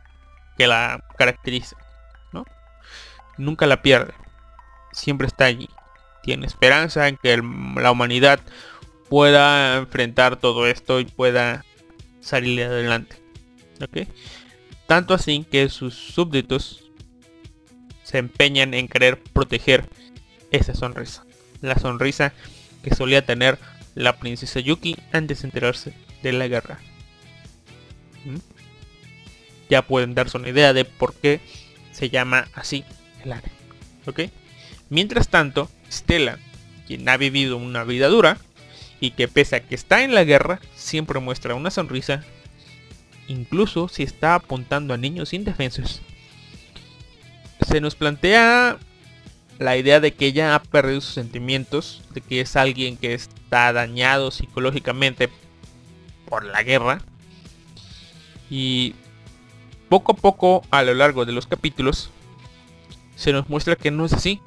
[0.57, 1.76] que la caracteriza.
[2.32, 2.45] ¿no?
[3.38, 4.13] Nunca la pierde.
[4.91, 5.69] Siempre está allí.
[6.26, 8.39] Tiene esperanza en que la humanidad
[9.09, 11.63] pueda enfrentar todo esto y pueda
[12.19, 13.17] salir adelante.
[14.88, 16.89] Tanto así que sus súbditos
[18.01, 19.88] se empeñan en querer proteger
[20.49, 21.23] esa sonrisa.
[21.61, 22.34] La sonrisa
[22.84, 23.59] que solía tener
[23.93, 26.80] la princesa Yuki antes de enterarse de la guerra.
[28.26, 28.38] ¿Mm?
[29.69, 31.39] Ya pueden darse una idea de por qué
[31.91, 32.84] se llama así
[33.23, 33.51] el anime.
[34.07, 34.21] ¿Ok?
[34.89, 36.39] Mientras tanto, Stella,
[36.88, 38.38] quien ha vivido una vida dura
[39.00, 42.24] y que pese a que está en la guerra, siempre muestra una sonrisa
[43.28, 46.02] incluso si está apuntando a niños indefensos.
[47.68, 48.78] Se nos plantea
[49.58, 53.72] la idea de que ella ha perdido sus sentimientos, de que es alguien que está
[53.74, 55.30] dañado psicológicamente
[56.30, 57.02] por la guerra.
[58.50, 58.93] Y
[59.89, 62.10] poco a poco a lo largo de los capítulos
[63.16, 64.41] se nos muestra que no es así,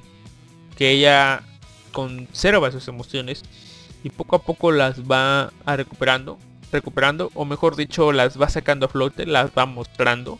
[0.79, 1.43] que ella
[1.91, 3.43] conserva sus emociones
[4.01, 6.39] y poco a poco las va a recuperando
[6.71, 10.39] recuperando, o mejor dicho, las va sacando a flote, las va mostrando,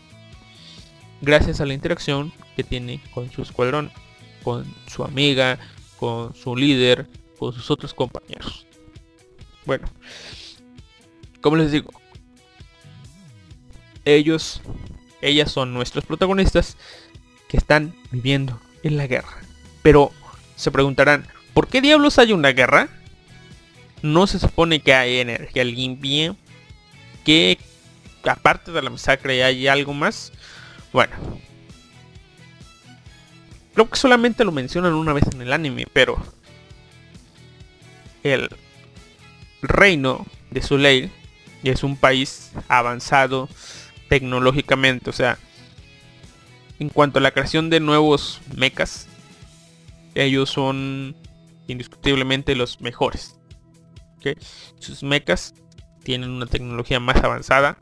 [1.20, 3.90] gracias a la interacción que tiene con su escuadrón,
[4.42, 5.58] con su amiga,
[5.98, 7.06] con su líder,
[7.38, 8.66] con sus otros compañeros.
[9.66, 9.88] Bueno,
[11.40, 11.90] como les digo,
[14.04, 14.62] ellos,
[15.20, 16.76] ellas son nuestros protagonistas
[17.48, 19.36] que están viviendo en la guerra.
[19.82, 20.12] Pero
[20.60, 22.88] se preguntarán, ¿por qué diablos hay una guerra?
[24.02, 26.34] no se supone que hay energía limpia,
[27.24, 27.58] que
[28.24, 30.32] aparte de la masacre hay algo más.
[30.92, 31.12] Bueno,
[33.74, 36.16] creo que solamente lo mencionan una vez en el anime, pero
[38.22, 38.48] el
[39.62, 41.10] reino de Soleil
[41.62, 43.48] es un país avanzado
[44.08, 45.38] tecnológicamente, o sea,
[46.78, 49.06] en cuanto a la creación de nuevos mechas,
[50.14, 51.16] ellos son
[51.66, 53.38] indiscutiblemente los mejores.
[54.78, 55.54] Sus mechas
[56.02, 57.78] tienen una tecnología más avanzada.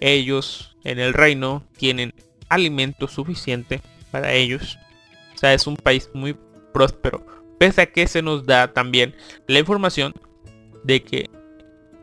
[0.00, 2.14] Ellos en el reino tienen
[2.48, 4.78] alimento suficiente para ellos.
[5.34, 6.36] O sea, es un país muy
[6.72, 7.26] próspero.
[7.58, 9.14] Pese a que se nos da también
[9.46, 10.14] la información
[10.84, 11.30] de que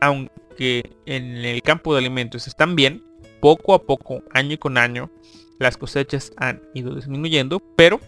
[0.00, 3.04] aunque en el campo de alimentos están bien,
[3.40, 5.10] poco a poco, año con año,
[5.58, 8.00] las cosechas han ido disminuyendo, pero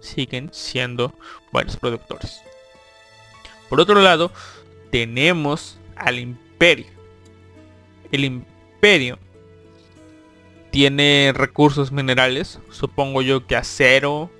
[0.00, 1.12] siguen siendo
[1.52, 2.42] buenos productores.
[3.68, 4.30] Por otro lado,
[4.90, 6.86] tenemos al imperio.
[8.12, 9.18] El imperio
[10.70, 14.30] tiene recursos minerales, supongo yo que acero,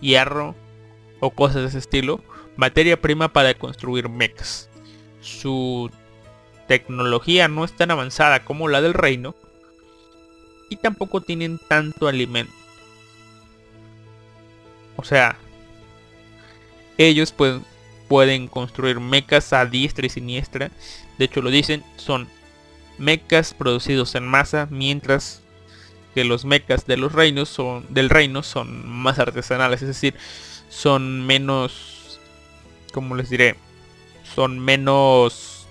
[0.00, 0.54] hierro
[1.20, 2.20] o cosas de ese estilo,
[2.56, 4.68] materia prima para construir mechas.
[5.20, 5.90] Su
[6.68, 9.34] tecnología no es tan avanzada como la del reino
[10.68, 12.52] y tampoco tienen tanto alimento.
[14.96, 15.36] O sea,
[16.98, 17.64] ellos pueden,
[18.08, 20.70] pueden construir mechas a diestra y siniestra.
[21.18, 22.28] De hecho lo dicen, son
[22.98, 25.42] mechas producidos en masa, mientras
[26.14, 30.14] que los mechas de los reinos son del reino son más artesanales, es decir,
[30.68, 32.20] son menos
[32.92, 33.56] como les diré,
[34.34, 35.66] son menos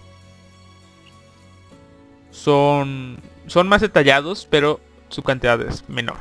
[2.32, 6.18] son son más detallados, pero su cantidad es menor.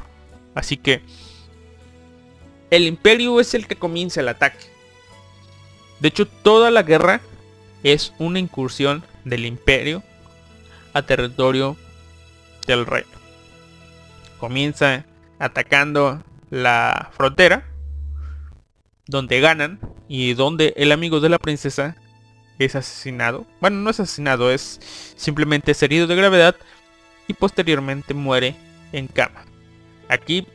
[0.55, 1.03] Así que
[2.73, 4.65] el imperio es el que comienza el ataque.
[6.01, 7.21] De hecho, toda la guerra
[7.83, 10.03] es una incursión del imperio
[10.95, 11.77] a territorio
[12.67, 13.11] del reino.
[14.39, 15.05] Comienza
[15.39, 17.69] atacando la frontera,
[19.07, 21.95] donde ganan y donde el amigo de la princesa
[22.59, 23.47] es asesinado.
[23.61, 24.81] Bueno, no es asesinado, es
[25.15, 26.57] simplemente herido de gravedad
[27.29, 28.57] y posteriormente muere
[28.93, 29.45] en cama.
[30.09, 30.47] Aquí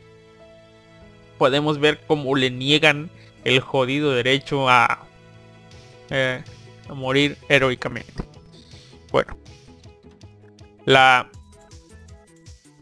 [1.38, 3.10] podemos ver cómo le niegan
[3.44, 5.06] el jodido derecho a,
[6.10, 6.42] eh,
[6.88, 8.24] a morir heroicamente.
[9.10, 9.36] Bueno,
[10.84, 11.30] la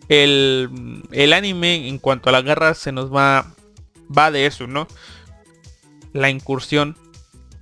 [0.08, 3.54] el, el anime en cuanto a la guerra se nos va
[4.16, 4.86] va de eso, ¿no?
[6.12, 6.96] La incursión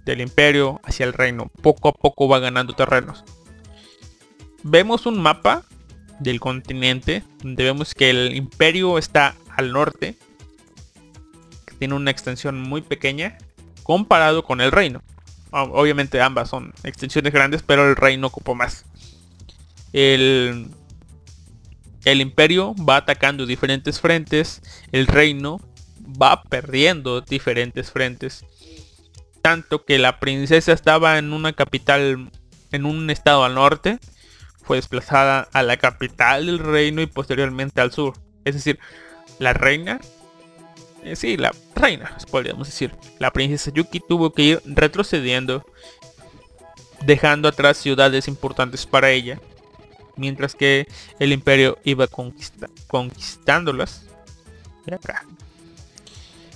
[0.04, 1.50] del imperio hacia el reino.
[1.62, 3.24] Poco a poco va ganando terrenos.
[4.62, 5.64] Vemos un mapa
[6.20, 10.16] del continente donde vemos que el imperio está al norte.
[11.78, 13.38] Tiene una extensión muy pequeña
[13.82, 15.02] comparado con el reino.
[15.50, 18.84] Obviamente ambas son extensiones grandes, pero el reino ocupó más
[19.94, 20.66] el,
[22.04, 24.60] el imperio va atacando diferentes frentes,
[24.90, 25.60] el reino
[26.20, 28.44] va perdiendo diferentes frentes.
[29.40, 32.30] Tanto que la princesa estaba en una capital,
[32.72, 34.00] en un estado al norte,
[34.64, 38.14] fue desplazada a la capital del reino y posteriormente al sur.
[38.44, 38.80] Es decir,
[39.38, 40.00] la reina,
[41.04, 45.64] eh, sí, la reina, podríamos decir, la princesa Yuki tuvo que ir retrocediendo,
[47.04, 49.40] dejando atrás ciudades importantes para ella
[50.16, 50.86] mientras que
[51.18, 52.06] el imperio iba
[52.86, 54.02] conquistándolas.
[54.90, 55.24] acá.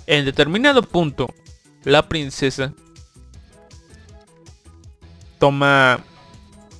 [0.06, 1.28] En determinado punto,
[1.84, 2.72] la princesa
[5.38, 6.00] toma,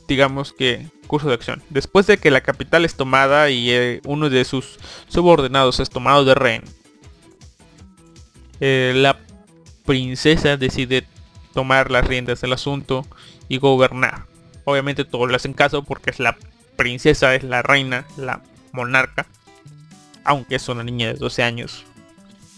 [0.07, 1.63] digamos que, curso de acción.
[1.71, 4.79] Después de que la capital es tomada y eh, uno de sus
[5.09, 6.65] subordinados es tomado de rehén,
[8.61, 9.19] eh, la
[9.85, 11.07] princesa decide
[11.55, 13.07] tomar las riendas del asunto
[13.49, 14.27] y gobernar.
[14.65, 16.37] Obviamente todos le hacen caso porque es la
[16.77, 18.43] princesa es la reina, la
[18.73, 19.27] monarca,
[20.25, 21.85] aunque es una niña de 12 años.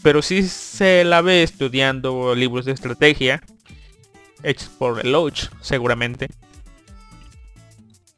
[0.02, 3.42] Pero si se la ve estudiando libros de estrategia,
[4.42, 6.28] hechos por el Loach seguramente.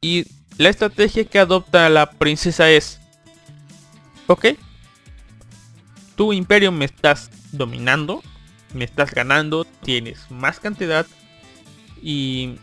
[0.01, 0.27] Y
[0.59, 3.01] la estrategia que adopta la princesa es,
[4.27, 4.47] ok,
[6.17, 8.23] tu imperio me estás dominando,
[8.75, 11.07] me estás ganando, tienes más cantidad
[12.03, 12.57] y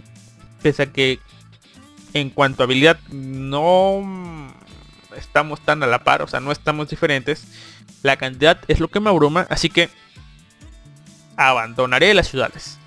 [0.61, 1.19] pese a que
[2.13, 4.53] en cuanto a habilidad no
[5.15, 7.45] estamos tan a la par, o sea, no estamos diferentes.
[8.03, 9.89] La cantidad es lo que me abruma, así que
[11.37, 12.77] abandonaré las ciudades.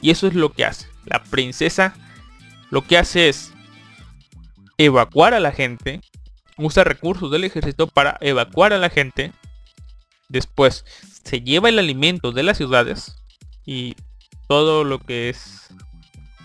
[0.00, 0.88] Y eso es lo que hace.
[1.04, 1.94] La princesa
[2.70, 3.52] lo que hace es
[4.78, 6.00] evacuar a la gente,
[6.56, 9.32] usa recursos del ejército para evacuar a la gente.
[10.28, 10.84] Después
[11.24, 13.16] se lleva el alimento de las ciudades
[13.64, 13.96] y
[14.48, 15.68] todo lo que es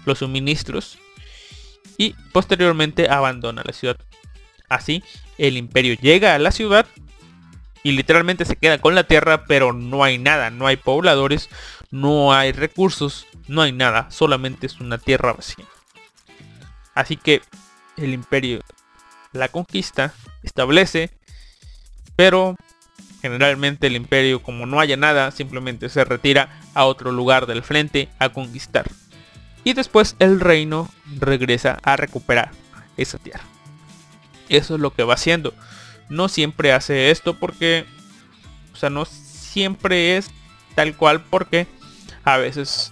[0.06, 0.98] los suministros
[1.98, 3.98] y posteriormente abandona la ciudad.
[4.70, 5.04] Así,
[5.38, 6.86] el imperio llega a la ciudad
[7.84, 11.50] y literalmente se queda con la tierra, pero no hay nada, no hay pobladores,
[11.92, 15.66] no hay recursos, no hay nada, solamente es una tierra vacía.
[16.94, 17.42] Así que
[17.98, 18.62] el imperio
[19.32, 20.14] la conquista,
[20.44, 21.12] establece,
[22.16, 22.56] pero
[23.22, 28.10] generalmente el imperio como no haya nada, simplemente se retira a otro lugar del frente
[28.20, 28.86] a conquistar
[29.64, 30.90] y después el reino
[31.20, 32.52] regresa a recuperar
[32.98, 33.44] esa tierra.
[34.48, 35.54] Eso es lo que va haciendo.
[36.10, 37.86] No siempre hace esto porque,
[38.74, 40.32] o sea, no siempre es
[40.76, 41.68] tal cual porque
[42.24, 42.92] a veces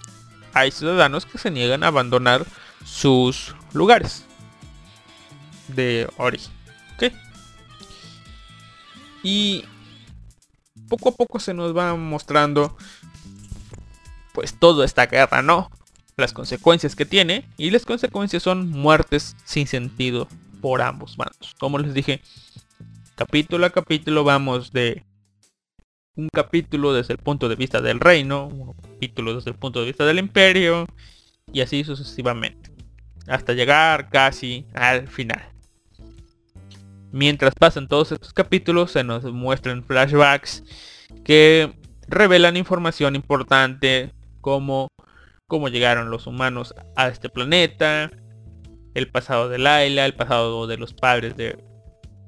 [0.54, 2.46] hay ciudadanos que se niegan a abandonar
[2.84, 4.24] sus lugares
[5.68, 6.52] de origen.
[9.20, 9.64] Y
[10.88, 12.76] poco a poco se nos va mostrando
[14.32, 15.70] pues toda esta guerra, ¿no?
[16.16, 20.28] Las consecuencias que tiene y las consecuencias son muertes sin sentido
[20.60, 21.54] por ambos bandos.
[21.58, 22.20] Como les dije,
[23.14, 25.04] capítulo a capítulo vamos de
[26.16, 29.86] un capítulo desde el punto de vista del reino, un capítulo desde el punto de
[29.86, 30.86] vista del imperio
[31.52, 32.72] y así sucesivamente.
[33.28, 35.57] Hasta llegar casi al final.
[37.10, 40.62] Mientras pasan todos estos capítulos se nos muestran flashbacks
[41.24, 41.72] que
[42.06, 44.88] revelan información importante como
[45.46, 48.10] cómo llegaron los humanos a este planeta,
[48.94, 51.58] el pasado de Laila, el pasado de los padres de,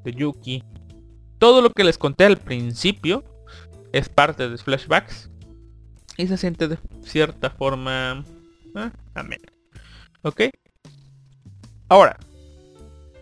[0.05, 0.65] Yuki.
[1.39, 3.23] Todo lo que les conté al principio
[3.93, 5.31] es parte de flashbacks
[6.17, 8.25] y se siente de cierta forma
[8.75, 9.41] ah, amén.
[10.23, 10.43] ¿Ok?
[11.89, 12.19] Ahora,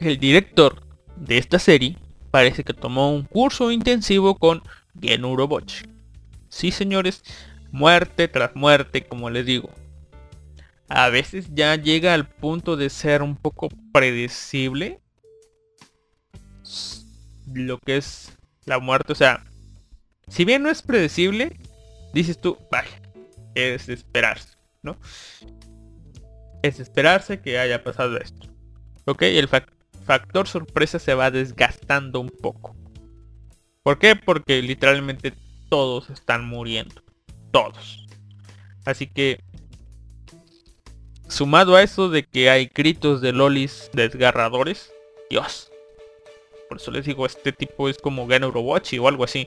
[0.00, 0.87] el director
[1.20, 1.96] de esta serie
[2.30, 4.62] parece que tomó un curso intensivo con
[5.00, 5.86] Gen Urobochi.
[6.48, 7.22] Sí, señores,
[7.70, 9.70] muerte tras muerte, como les digo.
[10.88, 15.00] A veces ya llega al punto de ser un poco predecible
[17.52, 18.32] lo que es
[18.64, 19.12] la muerte.
[19.12, 19.44] O sea,
[20.28, 21.56] si bien no es predecible,
[22.14, 23.02] dices tú, vaya,
[23.54, 24.96] es esperarse, ¿no?
[26.62, 28.48] Es esperarse que haya pasado esto.
[29.04, 29.48] Ok, el
[30.08, 32.74] factor sorpresa se va desgastando un poco.
[33.82, 34.16] ¿Por qué?
[34.16, 35.34] Porque literalmente
[35.68, 37.02] todos están muriendo
[37.50, 38.06] todos.
[38.86, 39.44] Así que
[41.28, 44.90] sumado a eso de que hay gritos de lolis desgarradores,
[45.28, 45.70] Dios.
[46.70, 49.46] Por eso les digo, este tipo es como Gen Urobochi o algo así.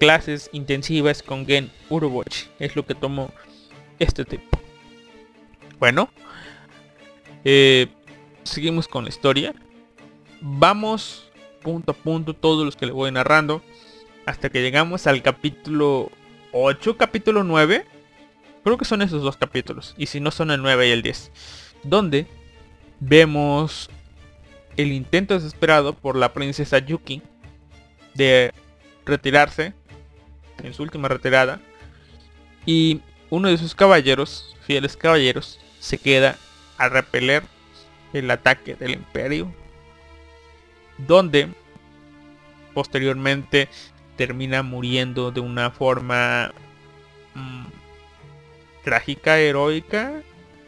[0.00, 2.48] Clases intensivas con Gen Urobochi.
[2.58, 3.32] Es lo que tomó
[4.00, 4.60] este tipo.
[5.78, 6.10] Bueno.
[7.44, 7.86] Eh,
[8.44, 9.54] seguimos con la historia.
[10.40, 11.30] Vamos
[11.62, 13.62] punto a punto todos los que le voy narrando.
[14.26, 16.10] Hasta que llegamos al capítulo
[16.52, 17.86] 8, capítulo 9.
[18.64, 19.94] Creo que son esos dos capítulos.
[19.96, 21.30] Y si no son el 9 y el 10.
[21.82, 22.26] Donde
[23.00, 23.90] vemos
[24.76, 27.22] el intento desesperado por la princesa Yuki
[28.14, 28.52] de
[29.04, 29.74] retirarse
[30.62, 31.60] en su última retirada.
[32.64, 36.36] Y uno de sus caballeros, fieles caballeros, se queda
[36.78, 37.42] a repeler
[38.12, 39.52] el ataque del imperio.
[40.98, 41.48] Donde
[42.74, 43.68] posteriormente
[44.16, 46.52] termina muriendo de una forma
[47.34, 47.64] mm,
[48.84, 50.22] trágica, heroica,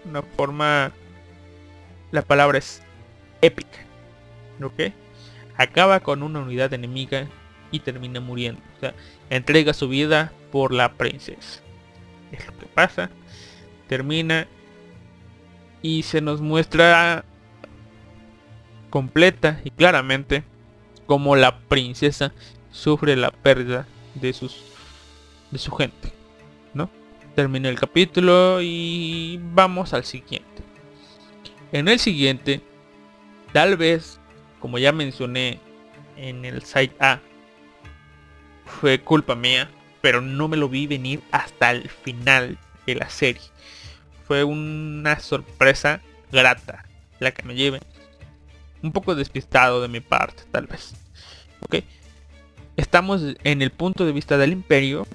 [0.05, 0.93] una forma,
[2.11, 2.83] la palabra es
[3.43, 3.79] épica,
[4.63, 4.93] ¿ok?
[5.57, 7.29] Acaba con una unidad enemiga
[7.71, 8.95] y termina muriendo, o sea,
[9.31, 11.61] entrega su vida por la princesa.
[12.33, 13.11] Es lo que pasa,
[13.89, 14.47] termina
[15.83, 17.25] y se nos muestra
[18.95, 20.45] completa y claramente
[21.07, 22.33] como la princesa
[22.71, 24.63] sufre la pérdida de sus
[25.51, 26.13] de su gente
[26.75, 26.89] no
[27.35, 30.63] termina el capítulo y vamos al siguiente.
[31.73, 32.61] En el siguiente
[33.53, 34.21] tal vez
[34.61, 35.59] como ya mencioné
[36.17, 37.19] en el site A
[38.65, 39.69] fue culpa mía
[40.03, 43.43] pero no me lo vi venir hasta el final de la serie.
[44.29, 46.85] Fue una sorpresa grata
[47.19, 47.81] la que me lleve
[48.85, 50.95] un poco despistado de mi parte tal vez
[51.61, 51.77] ok
[52.77, 55.07] estamos en el punto de vista del imperio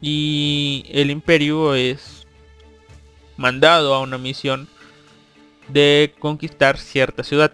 [0.00, 2.26] y el imperio es
[3.36, 4.68] mandado a una misión
[5.68, 7.52] de conquistar cierta ciudad.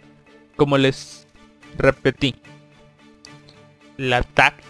[0.57, 1.27] Como les
[1.79, 2.35] repetí,
[3.97, 4.69] la táctica...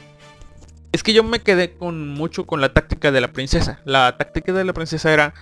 [0.92, 3.80] Es que yo me quedé con mucho con la táctica de la princesa.
[3.84, 5.34] La táctica de la princesa era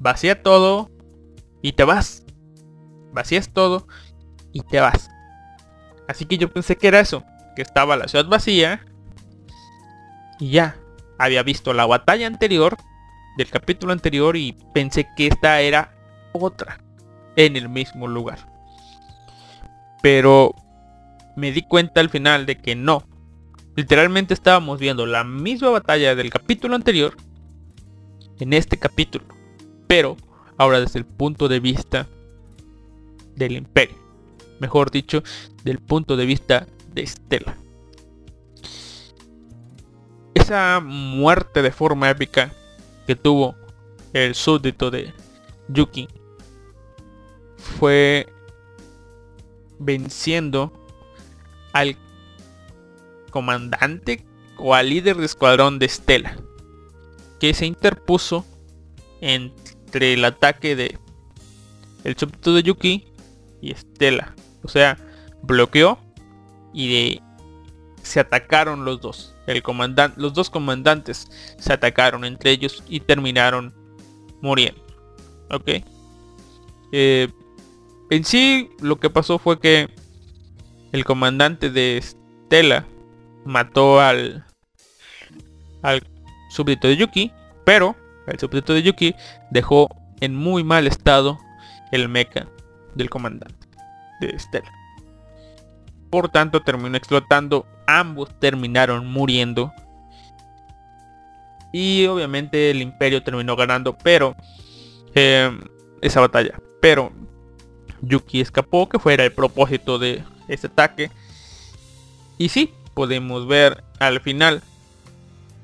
[0.00, 0.90] vacía todo
[1.62, 2.24] y te vas.
[3.12, 3.86] Vacías todo
[4.54, 5.10] y te vas.
[6.08, 7.22] Así que yo pensé que era eso
[7.54, 8.84] que estaba la ciudad vacía.
[10.38, 10.76] Y ya,
[11.18, 12.76] había visto la batalla anterior
[13.36, 15.94] del capítulo anterior y pensé que esta era
[16.32, 16.80] otra
[17.36, 18.38] en el mismo lugar.
[20.02, 20.54] Pero
[21.36, 23.04] me di cuenta al final de que no.
[23.76, 27.16] Literalmente estábamos viendo la misma batalla del capítulo anterior
[28.38, 29.24] en este capítulo.
[29.88, 30.16] Pero
[30.58, 32.06] ahora desde el punto de vista
[33.34, 34.03] del imperio.
[34.60, 35.22] Mejor dicho,
[35.62, 37.56] del punto de vista de Estela.
[40.34, 42.52] Esa muerte de forma épica
[43.06, 43.56] que tuvo
[44.12, 45.12] el súbdito de
[45.68, 46.08] Yuki
[47.56, 48.26] fue
[49.78, 50.72] venciendo
[51.72, 51.96] al
[53.30, 54.24] comandante
[54.58, 56.36] o al líder de escuadrón de Estela
[57.40, 58.44] que se interpuso
[59.20, 60.98] entre el ataque de
[62.04, 63.04] el súbdito de Yuki
[63.60, 64.34] y Estela
[64.64, 64.98] o sea
[65.42, 65.98] bloqueó
[66.72, 67.20] y
[68.02, 69.34] se atacaron los dos.
[69.46, 69.62] el
[70.16, 73.74] los dos comandantes se atacaron entre ellos y terminaron
[74.40, 74.80] muriendo.
[75.50, 75.70] Ok.
[76.92, 77.28] Eh,
[78.10, 79.88] en sí, lo que pasó fue que
[80.92, 82.84] el comandante de Stella
[83.44, 84.44] mató al
[85.82, 86.02] al
[86.50, 87.32] súbdito de Yuki,
[87.64, 87.96] pero
[88.26, 89.14] el súbdito de Yuki
[89.50, 89.88] dejó
[90.20, 91.38] en muy mal estado
[91.92, 92.46] el mecha
[92.94, 93.63] del comandante
[94.28, 94.72] de Stella.
[96.10, 97.66] Por tanto, terminó explotando.
[97.86, 99.72] Ambos terminaron muriendo.
[101.72, 104.36] Y obviamente el imperio terminó ganando, pero
[105.14, 105.50] eh,
[106.00, 106.60] esa batalla.
[106.80, 107.12] Pero
[108.00, 111.10] Yuki escapó, que fuera el propósito de este ataque.
[112.38, 114.62] Y sí, podemos ver al final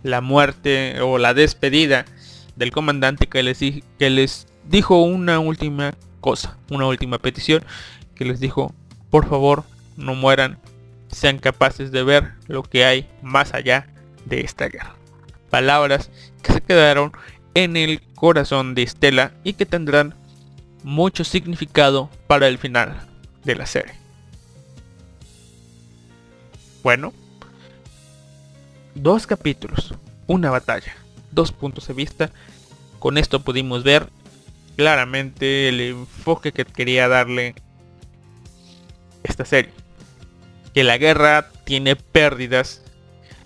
[0.02, 2.06] la muerte o la despedida
[2.56, 7.64] del comandante que les, que les dijo una última cosa, una última petición,
[8.20, 8.74] que les dijo,
[9.08, 9.64] por favor,
[9.96, 10.58] no mueran,
[11.10, 13.86] sean capaces de ver lo que hay más allá
[14.26, 14.94] de esta guerra.
[15.48, 16.10] Palabras
[16.42, 17.12] que se quedaron
[17.54, 20.14] en el corazón de Estela y que tendrán
[20.82, 23.08] mucho significado para el final
[23.44, 23.94] de la serie.
[26.82, 27.14] Bueno,
[28.94, 29.94] dos capítulos,
[30.26, 30.94] una batalla,
[31.30, 32.30] dos puntos de vista.
[32.98, 34.10] Con esto pudimos ver
[34.76, 37.54] claramente el enfoque que quería darle
[39.22, 39.72] esta serie.
[40.74, 42.82] Que la guerra tiene pérdidas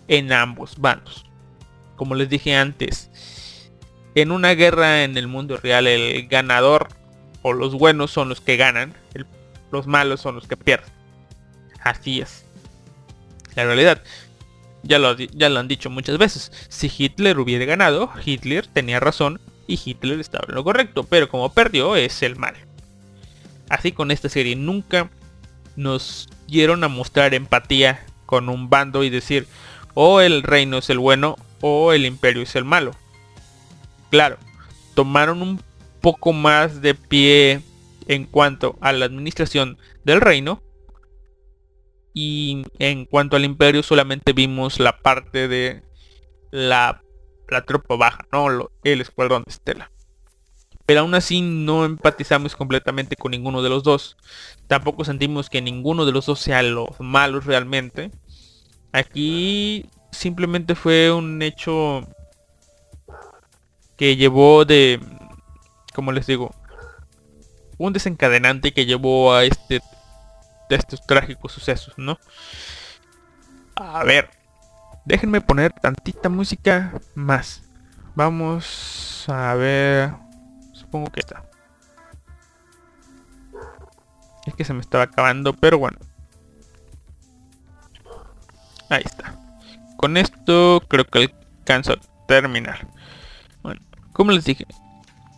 [0.09, 1.25] en ambos bandos.
[1.97, 3.11] Como les dije antes,
[4.15, 6.89] en una guerra en el mundo real el ganador
[7.43, 8.95] o los buenos son los que ganan,
[9.71, 10.91] los malos son los que pierden.
[11.83, 12.45] Así es.
[13.55, 14.03] La realidad.
[14.83, 16.53] Ya lo, ya lo han dicho muchas veces.
[16.69, 21.05] Si Hitler hubiera ganado, Hitler tenía razón y Hitler estaba en lo correcto.
[21.05, 22.55] Pero como perdió, es el mal.
[23.69, 25.11] Así con esta serie nunca
[25.77, 29.47] nos dieron a mostrar empatía con un bando y decir
[29.95, 32.93] o el reino es el bueno o el imperio es el malo.
[34.11, 34.39] Claro,
[34.95, 35.61] tomaron un
[36.01, 37.63] poco más de pie
[38.07, 40.63] en cuanto a la administración del reino
[42.13, 45.83] y en cuanto al imperio solamente vimos la parte de
[46.51, 47.03] la,
[47.49, 49.91] la tropa baja, no el escuadrón de Estela.
[50.87, 54.17] Pero aún así no empatizamos completamente con ninguno de los dos.
[54.67, 58.11] Tampoco sentimos que ninguno de los dos sea los malos realmente.
[58.93, 62.07] Aquí simplemente fue un hecho
[63.97, 65.01] que llevó de,
[65.95, 66.55] como les digo,
[67.79, 69.81] un desencadenante que llevó a este
[70.69, 72.19] de estos trágicos sucesos, ¿no?
[73.77, 74.31] A ver,
[75.05, 77.63] déjenme poner tantita música más.
[78.15, 80.13] Vamos a ver,
[80.95, 81.43] supongo que está.
[84.47, 85.99] Es que se me estaba acabando, pero bueno.
[88.91, 89.35] Ahí está.
[89.97, 92.87] Con esto creo que alcanzo a terminar.
[93.65, 93.81] Bueno,
[94.13, 94.67] como les dije,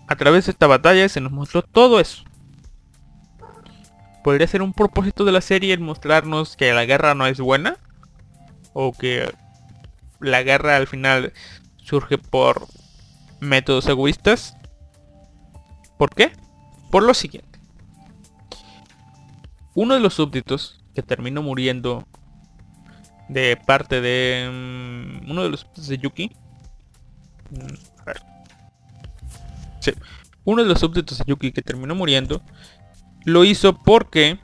[0.06, 2.22] a través de esta batalla se nos mostró todo eso
[4.22, 7.76] podría ser un propósito de la serie el mostrarnos que la guerra no es buena.
[8.72, 9.32] O que
[10.18, 11.32] la guerra al final
[11.76, 12.66] surge por
[13.38, 14.55] métodos egoístas.
[15.98, 16.32] ¿Por qué?
[16.90, 17.58] Por lo siguiente.
[19.74, 22.06] Uno de los súbditos que terminó muriendo
[23.28, 26.30] de parte de mm, uno de los de Yuki.
[27.50, 28.22] Mm, a ver.
[29.80, 29.92] Sí.
[30.44, 32.42] Uno de los súbditos de Yuki que terminó muriendo
[33.24, 34.38] lo hizo porque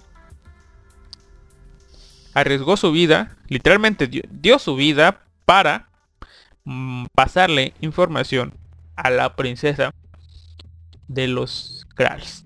[2.35, 5.89] arriesgó su vida, literalmente dio, su vida para
[6.65, 8.55] mm, pasarle información
[8.97, 9.95] a la princesa
[11.09, 12.45] de los Kralls.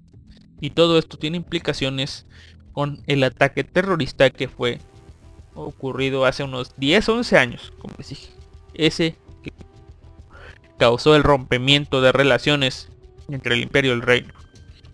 [0.61, 2.27] Y todo esto tiene implicaciones
[2.73, 4.81] con el ataque terrorista que fue
[5.55, 8.29] ocurrido hace unos 10 11 años, como les dije.
[8.75, 9.53] Ese que
[10.79, 12.89] causó el rompimiento de relaciones
[13.29, 14.35] entre el imperio y el reino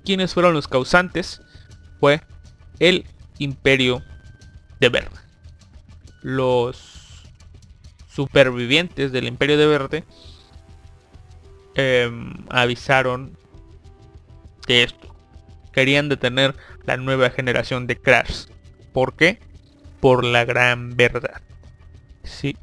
[0.05, 1.41] quienes fueron los causantes
[2.01, 2.23] fue
[2.79, 3.07] el
[3.39, 4.03] imperio
[4.81, 5.17] de Verde.
[6.23, 7.25] Los
[8.09, 10.05] supervivientes del imperio de Verde
[11.75, 13.37] em, avisaron
[14.67, 15.15] de esto.
[15.73, 16.55] Querían detener
[16.85, 18.47] la nueva generación de Crash.
[18.93, 19.39] ¿Por qué?
[20.01, 21.41] Por la gran verdad.
[22.25, 22.57] Sí.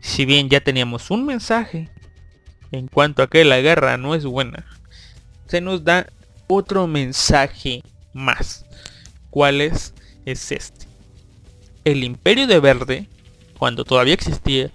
[0.00, 1.88] Si bien ya teníamos un mensaje
[2.72, 4.66] en cuanto a que la guerra no es buena,
[5.46, 6.06] se nos da
[6.46, 7.82] otro mensaje
[8.12, 8.66] más.
[9.30, 9.94] ¿Cuál es?
[10.24, 10.86] Es este.
[11.84, 13.08] El imperio de verde,
[13.58, 14.70] cuando todavía existía,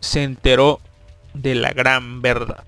[0.00, 0.80] se enteró
[1.34, 2.64] de la gran verdad.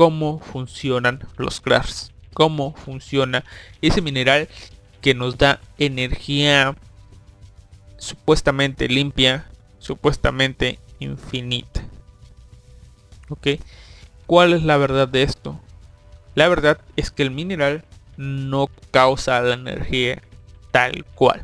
[0.00, 2.10] Cómo funcionan los crafts.
[2.32, 3.44] Cómo funciona
[3.82, 4.48] ese mineral
[5.02, 6.74] que nos da energía
[7.98, 9.44] supuestamente limpia,
[9.78, 11.82] supuestamente infinita.
[13.28, 13.46] ¿Ok?
[14.24, 15.60] ¿Cuál es la verdad de esto?
[16.34, 17.84] La verdad es que el mineral
[18.16, 20.22] no causa la energía
[20.70, 21.42] tal cual.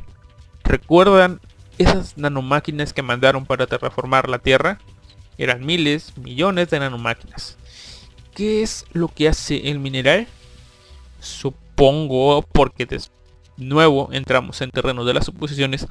[0.64, 1.42] ¿Recuerdan
[1.76, 4.78] esas nanomáquinas que mandaron para terraformar la Tierra?
[5.36, 7.58] Eran miles, millones de nanomáquinas.
[8.36, 10.26] ¿Qué es lo que hace el mineral?
[11.20, 13.00] Supongo, porque de
[13.56, 15.86] nuevo entramos en terreno de las suposiciones,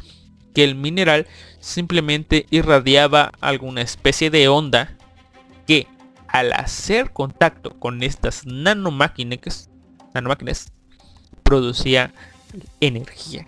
[0.53, 1.25] que el mineral
[1.59, 4.95] simplemente irradiaba alguna especie de onda
[5.65, 5.87] que
[6.27, 9.71] al hacer contacto con estas nanomáquinas,
[10.13, 10.71] nanomáquinas
[11.41, 12.13] producía
[12.79, 13.47] energía.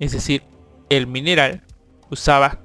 [0.00, 0.42] Es decir,
[0.90, 1.62] el mineral
[2.10, 2.60] usaba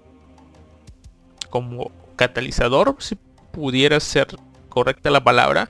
[1.50, 3.16] como catalizador, si
[3.54, 4.28] pudiera ser
[4.74, 5.70] correcta la palabra,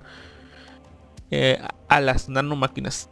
[1.29, 3.09] eh, a las nanomáquinas.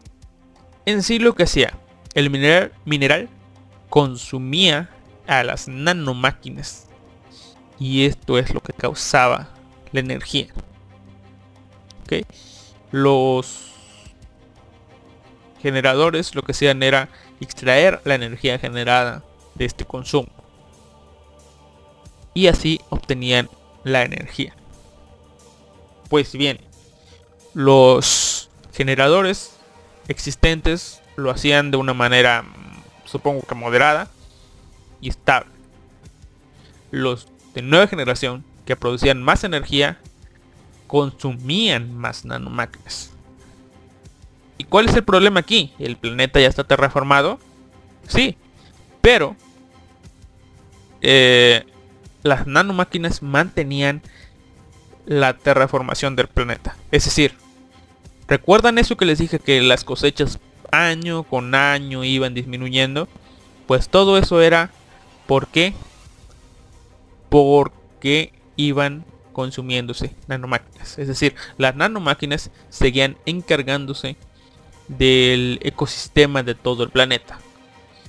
[0.86, 1.78] En sí lo que hacía,
[2.14, 3.30] el mineral, mineral
[3.89, 4.89] consumía
[5.28, 6.88] a las nanomáquinas.
[7.78, 9.50] Y esto es lo que causaba
[9.92, 10.48] la energía.
[12.92, 13.72] Los
[15.62, 17.08] generadores lo que hacían era
[17.39, 19.24] extraer la energía generada
[19.56, 20.30] de este consumo.
[22.34, 23.50] Y así obtenían
[23.84, 24.56] la energía.
[26.12, 26.59] Pues bien,
[27.53, 29.53] los generadores
[30.09, 32.43] existentes lo hacían de una manera,
[33.05, 34.09] supongo que moderada
[34.99, 35.49] y estable.
[36.91, 39.99] Los de nueva generación que producían más energía
[40.86, 43.12] consumían más nanomáquinas.
[44.57, 45.74] ¿Y cuál es el problema aquí?
[45.80, 47.39] ¿El planeta ya está terraformado?
[48.09, 48.36] Sí,
[48.99, 49.38] pero
[50.99, 51.66] eh,
[52.22, 54.01] las nanomáquinas mantenían
[55.06, 56.76] la terraformación del planeta.
[56.91, 57.34] Es decir,
[58.28, 60.39] ¿recuerdan eso que les dije que las cosechas
[60.72, 63.08] año con año iban disminuyendo?
[63.68, 64.72] Pues todo eso era
[65.28, 65.74] ¿por qué?
[67.30, 70.97] Porque iban consumiéndose nanomáquinas.
[70.97, 74.18] Es decir, las nanomáquinas seguían encargándose
[74.88, 77.39] del ecosistema de todo el planeta.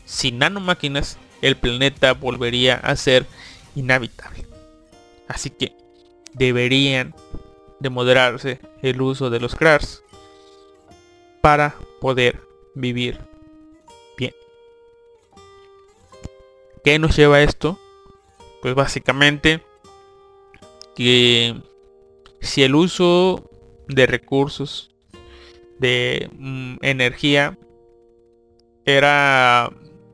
[0.04, 3.26] Sin nanomáquinas, el planeta volvería a ser
[3.74, 4.46] inhabitable.
[5.28, 5.76] Así que
[6.34, 7.14] deberían
[7.80, 10.02] de moderarse el uso de los crars
[11.40, 12.40] para poder
[12.74, 13.18] vivir
[14.16, 14.32] bien.
[16.84, 17.78] ¿Qué nos lleva a esto?
[18.62, 19.62] Pues básicamente
[20.94, 21.60] que
[22.40, 23.50] si el uso
[23.88, 24.94] de recursos
[25.78, 27.58] de mm, energía
[28.84, 29.72] era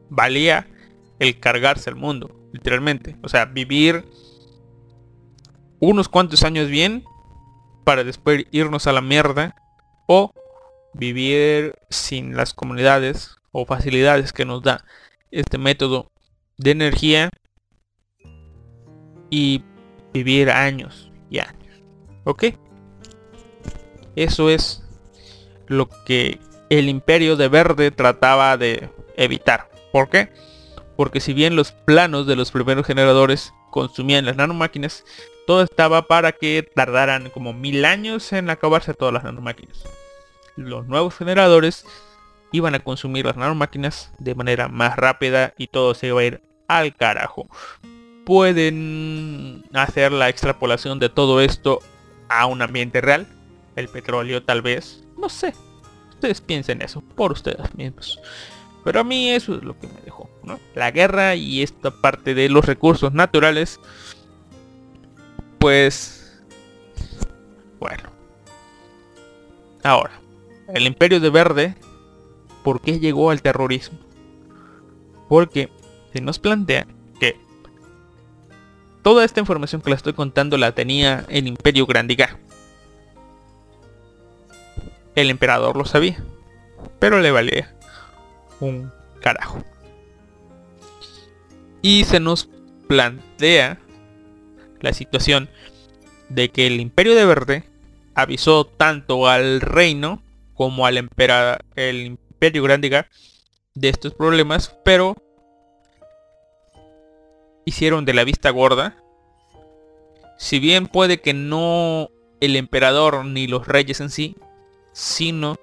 [0.09, 0.66] valía
[1.19, 3.16] el cargarse el mundo, literalmente.
[3.23, 4.05] O sea, vivir
[5.81, 7.05] unos cuantos años bien
[7.85, 9.55] para después irnos a la mierda
[10.07, 10.33] o
[10.95, 14.85] vivir sin las comunidades o facilidades que nos da
[15.31, 16.11] este método
[16.57, 17.31] de energía
[19.31, 19.62] y
[20.12, 21.83] vivir años y años.
[22.24, 22.45] ¿Ok?
[24.16, 24.83] Eso es
[25.66, 29.70] lo que el imperio de verde trataba de evitar.
[29.93, 30.33] ¿Por qué?
[30.97, 35.05] Porque si bien los planos de los primeros generadores consumían las nanomáquinas,
[35.49, 39.82] todo estaba para que tardaran como mil años en acabarse todas las nanomáquinas.
[40.57, 41.86] Los nuevos generadores
[42.53, 46.42] iban a consumir las nanomáquinas de manera más rápida y todo se iba a ir
[46.68, 47.49] al carajo.
[48.26, 51.78] Pueden hacer la extrapolación de todo esto
[52.28, 53.26] a un ambiente real.
[53.74, 55.03] El petróleo tal vez.
[55.16, 55.55] No sé.
[56.11, 58.20] Ustedes piensen eso por ustedes mismos.
[58.84, 60.28] Pero a mí eso es lo que me dejó.
[60.74, 63.80] La guerra y esta parte de los recursos naturales.
[65.59, 66.41] Pues...
[67.79, 68.11] Bueno.
[69.83, 70.21] Ahora.
[70.69, 71.75] El imperio de verde.
[72.63, 73.99] ¿Por qué llegó al terrorismo?
[75.29, 75.71] Porque
[76.13, 76.87] se nos plantea
[77.21, 77.37] que
[79.03, 82.39] toda esta información que la estoy contando la tenía el imperio Grandiga.
[85.15, 86.23] El emperador lo sabía.
[86.99, 87.75] Pero le valía
[88.61, 89.63] un carajo.
[91.83, 92.49] Y se nos
[92.87, 93.79] plantea
[94.81, 95.49] la situación
[96.29, 97.64] de que el Imperio de Verde
[98.14, 100.22] avisó tanto al reino
[100.55, 103.09] como al emperador, el Imperio Grandiga
[103.74, 105.16] de estos problemas, pero
[107.64, 108.97] hicieron de la vista gorda.
[110.37, 112.11] Si bien puede que no
[112.41, 114.37] el emperador ni los reyes en sí,
[114.93, 115.59] sino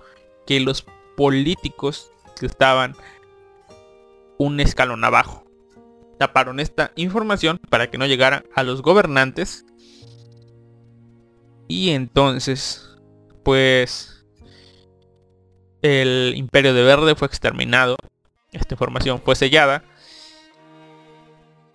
[0.45, 0.85] que los
[1.17, 2.95] políticos que estaban
[4.37, 5.44] un escalón abajo.
[6.17, 9.65] Taparon esta información para que no llegara a los gobernantes.
[11.67, 12.97] Y entonces,
[13.43, 14.25] pues,
[15.81, 17.95] el imperio de verde fue exterminado.
[18.51, 19.83] Esta información fue sellada.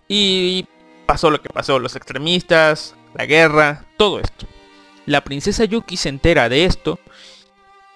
[0.07, 0.65] Y
[1.05, 4.47] pasó lo que pasó, los extremistas, la guerra, todo esto.
[5.05, 6.99] La princesa Yuki se entera de esto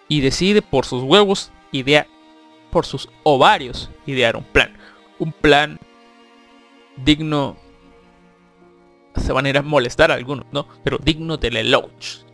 [0.07, 2.07] y decide por sus huevos idear,
[2.71, 4.77] por sus ovarios, idear un plan.
[5.19, 5.79] Un plan
[6.97, 7.57] digno,
[9.15, 10.67] se van a ir a molestar a algunos, ¿no?
[10.83, 12.25] Pero digno de Lelouch.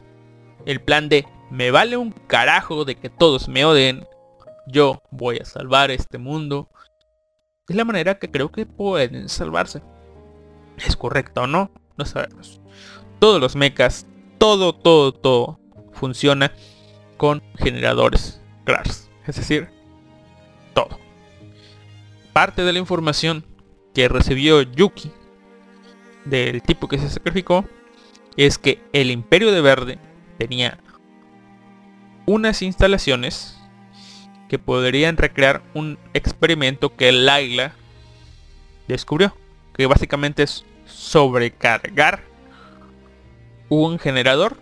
[0.65, 4.07] El plan de, me vale un carajo de que todos me odien,
[4.67, 6.69] yo voy a salvar este mundo.
[7.67, 9.81] Es la manera que creo que pueden salvarse.
[10.77, 11.71] ¿Es correcta o no?
[11.97, 12.61] No sabemos.
[13.19, 14.07] Todos los mechas,
[14.37, 15.59] todo, todo, todo
[15.91, 16.51] funciona
[17.17, 19.09] con generadores CRARS.
[19.27, 19.69] Es decir,
[20.73, 20.97] todo.
[22.33, 23.45] Parte de la información
[23.93, 25.11] que recibió Yuki
[26.25, 27.65] del tipo que se sacrificó
[28.37, 29.99] es que el Imperio de Verde
[30.37, 30.79] tenía
[32.25, 33.57] unas instalaciones
[34.47, 37.73] que podrían recrear un experimento que Laila
[38.87, 39.35] descubrió,
[39.73, 42.23] que básicamente es sobrecargar
[43.69, 44.57] un generador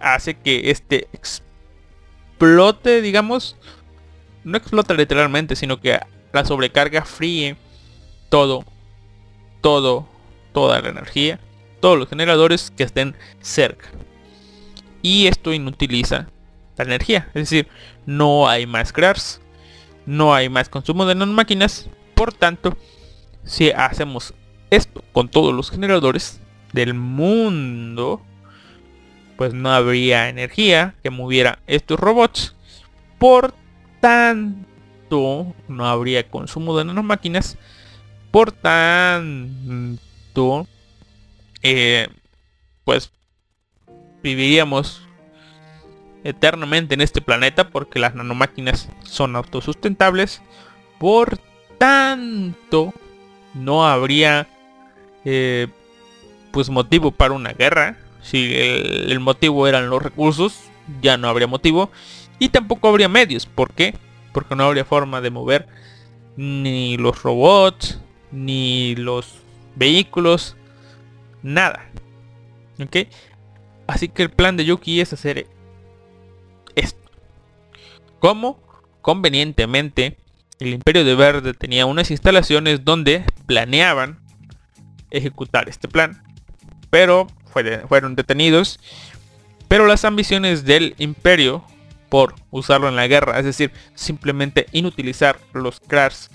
[0.00, 3.56] hace que este explote, digamos,
[4.44, 5.98] no explota literalmente, sino que
[6.32, 7.56] la sobrecarga fríe
[8.28, 8.64] todo,
[9.60, 10.06] todo,
[10.52, 11.40] toda la energía,
[11.80, 13.88] todos los generadores que estén cerca.
[15.02, 16.28] Y esto inutiliza
[16.76, 17.68] la energía, es decir,
[18.04, 19.40] no hay más cracks,
[20.04, 22.76] no hay más consumo de máquinas, por tanto,
[23.44, 24.34] si hacemos
[24.70, 26.40] esto con todos los generadores
[26.72, 28.22] del mundo,
[29.36, 32.54] pues no habría energía que moviera estos robots.
[33.18, 33.54] Por
[34.00, 37.58] tanto, no habría consumo de nanomáquinas.
[38.36, 39.98] Por tanto,
[41.62, 42.06] eh,
[42.84, 43.10] pues
[44.22, 45.00] viviríamos
[46.22, 50.42] eternamente en este planeta porque las nanomáquinas son autosustentables.
[50.98, 51.38] Por
[51.78, 52.92] tanto,
[53.54, 54.46] no habría
[55.24, 55.68] eh,
[56.50, 57.96] pues motivo para una guerra.
[58.20, 60.60] Si el, motivo eran los recursos,
[61.00, 61.90] ya no habría motivo.
[62.38, 63.46] Y tampoco habría medios.
[63.46, 63.94] ¿Por qué?
[64.34, 65.66] Porque no habría forma de mover
[66.36, 67.98] ni los robots,
[68.32, 69.34] ni los
[69.74, 70.56] vehículos,
[71.42, 71.88] nada.
[72.82, 73.08] ¿Ok?
[73.86, 75.46] Así que el plan de Yuki es hacer
[76.74, 77.10] esto.
[78.18, 78.60] ¿Cómo?
[79.00, 80.18] Convenientemente,
[80.58, 84.18] el Imperio de Verde tenía unas instalaciones donde planeaban
[85.10, 86.22] ejecutar este plan.
[86.90, 87.28] Pero
[87.88, 88.80] fueron detenidos.
[89.68, 91.64] Pero las ambiciones del imperio
[92.08, 96.30] por usarlo en la guerra, es decir, simplemente inutilizar los cracks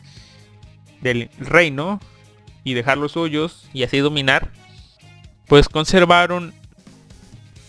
[1.02, 1.99] del reino
[2.64, 4.52] y dejar los suyos y así dominar,
[5.47, 6.54] pues conservaron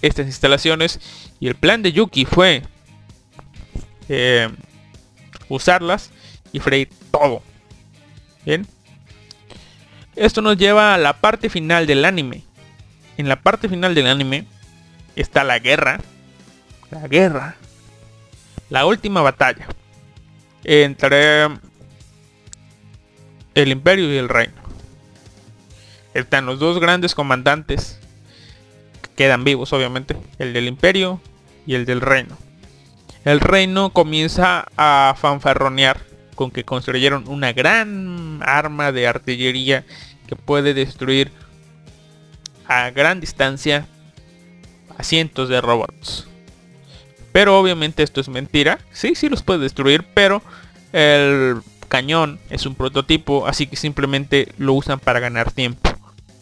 [0.03, 1.01] estas instalaciones
[1.41, 2.62] y el plan de Yuki fue
[4.09, 4.49] eh,
[5.49, 6.11] usarlas
[6.53, 7.43] y freír todo.
[8.45, 8.66] Bien.
[10.14, 12.45] Esto nos lleva a la parte final del anime.
[13.16, 14.47] En la parte final del anime
[15.16, 16.01] está la guerra.
[16.91, 17.57] La guerra.
[18.68, 19.66] La última batalla.
[20.64, 21.49] Entre
[23.55, 24.55] el imperio y el reino.
[26.14, 27.98] Están los dos grandes comandantes.
[29.03, 30.16] Que quedan vivos obviamente.
[30.38, 31.20] El del imperio
[31.66, 32.36] y el del reino.
[33.24, 36.00] El reino comienza a fanfarronear
[36.34, 39.84] con que construyeron una gran arma de artillería
[40.26, 41.30] que puede destruir
[42.66, 43.86] a gran distancia
[44.96, 46.26] a cientos de robots.
[47.32, 48.78] Pero obviamente esto es mentira.
[48.92, 50.42] Sí, sí los puede destruir, pero
[50.92, 51.62] el
[51.93, 55.90] cañón es un prototipo, así que simplemente lo usan para ganar tiempo.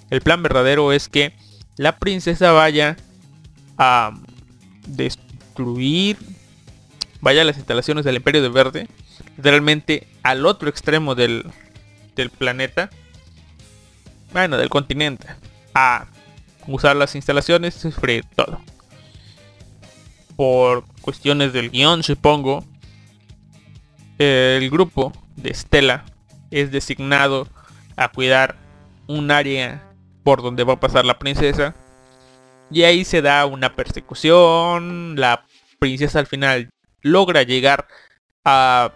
[0.08, 1.34] El plan verdadero es que
[1.76, 2.96] la princesa vaya
[3.76, 4.12] a
[4.86, 6.18] destruir,
[7.20, 8.86] vaya a las instalaciones del Imperio de Verde
[9.38, 11.44] literalmente al otro extremo del,
[12.14, 12.88] del planeta,
[14.32, 15.26] bueno, del continente,
[15.74, 16.06] a
[16.68, 18.60] usar las instalaciones y freír todo.
[20.36, 22.64] Por cuestiones del guion, supongo,
[24.16, 25.12] el grupo
[25.42, 26.04] de Stella
[26.50, 27.48] es designado
[27.96, 28.56] a cuidar
[29.06, 29.82] un área
[30.24, 31.74] por donde va a pasar la princesa.
[32.70, 35.16] Y ahí se da una persecución.
[35.16, 35.44] La
[35.78, 36.70] princesa al final
[37.02, 37.88] logra llegar
[38.44, 38.92] a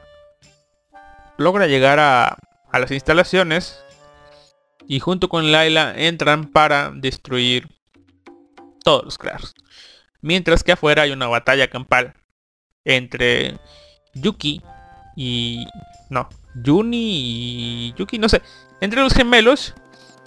[1.36, 2.38] logra llegar a,
[2.72, 3.80] las instalaciones
[4.88, 7.68] y junto con Laila entran para destruir
[8.82, 9.55] todos los cracks.
[10.20, 12.14] Mientras que afuera hay una batalla campal
[12.84, 13.59] entre
[14.14, 14.61] Yuki
[15.16, 15.66] y...
[16.14, 16.28] No,
[16.64, 18.40] Juni y Yuki, no sé.
[18.80, 19.74] Entre los gemelos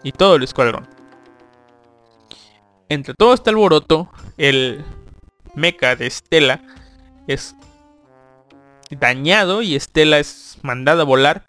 [0.04, 0.86] y todo el escuadrón.
[2.90, 4.84] Entre todo este alboroto, el
[5.56, 6.62] mecha de Estela
[7.26, 7.56] es
[8.92, 11.46] dañado y Estela es mandada a volar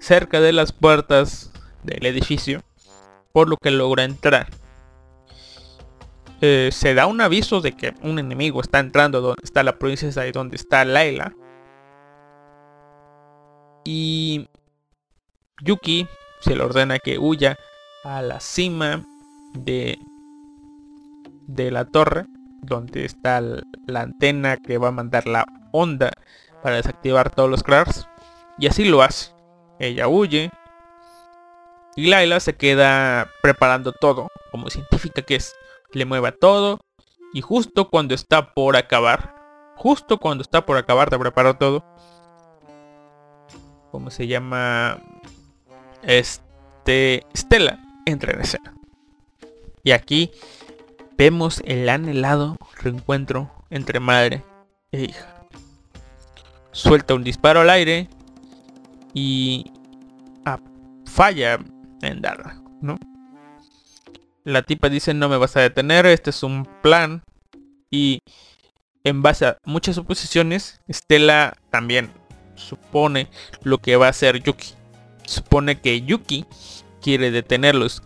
[0.00, 1.52] cerca de las puertas
[1.84, 2.64] del edificio
[3.32, 4.48] por lo que logra entrar.
[6.40, 10.26] Eh, se da un aviso de que un enemigo está entrando donde está la princesa
[10.26, 11.32] y donde está Laila.
[13.90, 14.50] Y
[15.62, 16.06] Yuki
[16.40, 17.56] se le ordena que huya
[18.04, 19.02] a la cima
[19.54, 19.98] de,
[21.46, 22.26] de la torre
[22.60, 26.10] donde está la antena que va a mandar la onda
[26.62, 28.06] para desactivar todos los cracks
[28.58, 29.32] y así lo hace.
[29.78, 30.50] Ella huye
[31.96, 35.56] y Laila se queda preparando todo como científica que es.
[35.94, 36.78] Le mueva todo
[37.32, 39.34] y justo cuando está por acabar
[39.76, 41.84] justo cuando está por acabar de preparar todo
[43.90, 45.00] como se llama
[46.02, 48.74] este Stella entra en escena
[49.82, 50.30] y aquí
[51.16, 54.44] vemos el anhelado reencuentro entre madre
[54.92, 55.34] e hija.
[56.72, 58.08] Suelta un disparo al aire
[59.14, 59.64] y
[60.44, 60.60] ah,
[61.06, 61.58] falla
[62.02, 62.98] en darla, ¿no?
[64.44, 67.22] La tipa dice no me vas a detener, este es un plan
[67.90, 68.20] y
[69.04, 72.12] en base a muchas suposiciones, Stella también
[72.58, 73.28] supone
[73.62, 74.74] lo que va a hacer Yuki.
[75.24, 76.46] Supone que Yuki
[77.00, 78.02] quiere detenerlos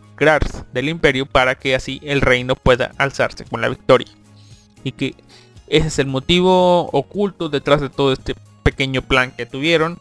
[0.72, 4.08] del imperio para que así el reino pueda alzarse con la victoria.
[4.84, 5.16] Y que
[5.66, 9.98] ese es el motivo oculto detrás de todo este pequeño plan que tuvieron.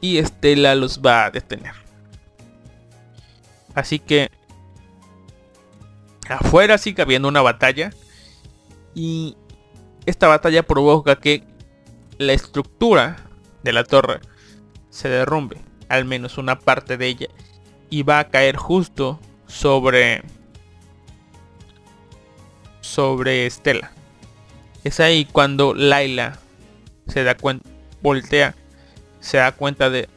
[0.00, 1.74] Y Estela los va a detener.
[3.74, 4.30] Así que
[6.28, 7.90] afuera sigue habiendo una batalla.
[8.94, 9.36] Y
[10.06, 11.44] esta batalla provoca que
[12.18, 13.16] la estructura
[13.62, 14.20] de la torre
[14.90, 15.56] se derrumbe.
[15.88, 17.28] Al menos una parte de ella.
[17.90, 20.22] Y va a caer justo sobre
[22.80, 23.92] sobre Estela.
[24.84, 26.38] Es ahí cuando Laila
[27.06, 27.68] se da cuenta,
[28.00, 28.54] voltea,
[29.20, 30.08] se da cuenta de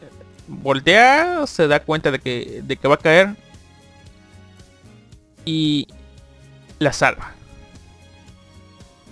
[0.47, 3.35] voltea, se da cuenta de que de que va a caer
[5.45, 5.87] y
[6.79, 7.33] la salva.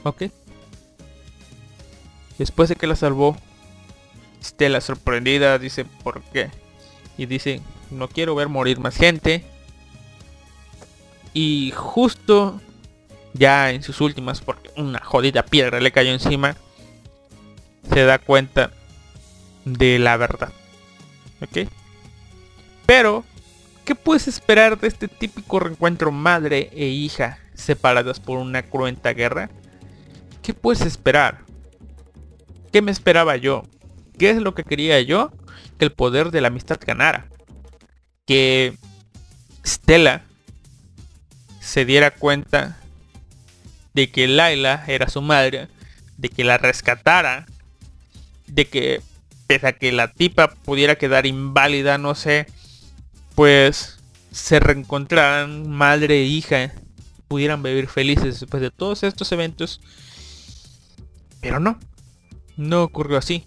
[0.04, 0.24] ¿Ok?
[2.38, 3.38] Después de que la salvó,
[4.44, 6.52] Estela sorprendida dice, ¿por qué?
[7.18, 9.46] Y dice, no quiero ver morir más gente.
[11.34, 12.60] Y justo
[13.32, 16.58] ya en sus últimas, porque una jodida piedra le cayó encima,
[17.90, 18.72] se da cuenta
[19.64, 20.52] de la verdad.
[21.42, 21.70] ¿Ok?
[22.86, 23.24] Pero,
[23.86, 29.50] ¿qué puedes esperar de este típico reencuentro madre e hija separadas por una cruenta guerra?
[30.42, 31.40] ¿Qué puedes esperar?
[32.74, 33.64] ¿Qué me esperaba yo?
[34.18, 35.32] ¿Qué es lo que quería yo?
[35.78, 37.28] Que el poder de la amistad ganara.
[38.26, 38.78] Que
[39.66, 40.24] Stella
[41.60, 42.78] se diera cuenta
[43.94, 45.68] de que Laila era su madre,
[46.18, 47.46] de que la rescatara,
[48.48, 49.02] de que
[49.48, 52.48] pese a que la tipa pudiera quedar inválida, no sé,
[53.36, 54.00] pues
[54.32, 56.72] se reencontraran madre e hija,
[57.28, 59.80] pudieran vivir felices después de todos estos eventos.
[61.42, 61.80] Pero no,
[62.58, 63.46] no ocurrió así.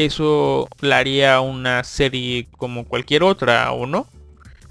[0.00, 4.06] Eso la haría una serie como cualquier otra, ¿o no?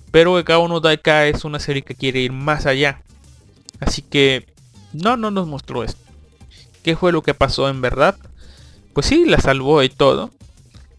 [0.10, 3.04] Pero K1 Daika es una serie que quiere ir más allá.
[3.80, 4.48] Así que
[4.92, 6.02] no, no nos mostró esto.
[6.82, 8.18] ¿Qué fue lo que pasó en verdad?
[8.94, 10.32] Pues sí, la salvó y todo.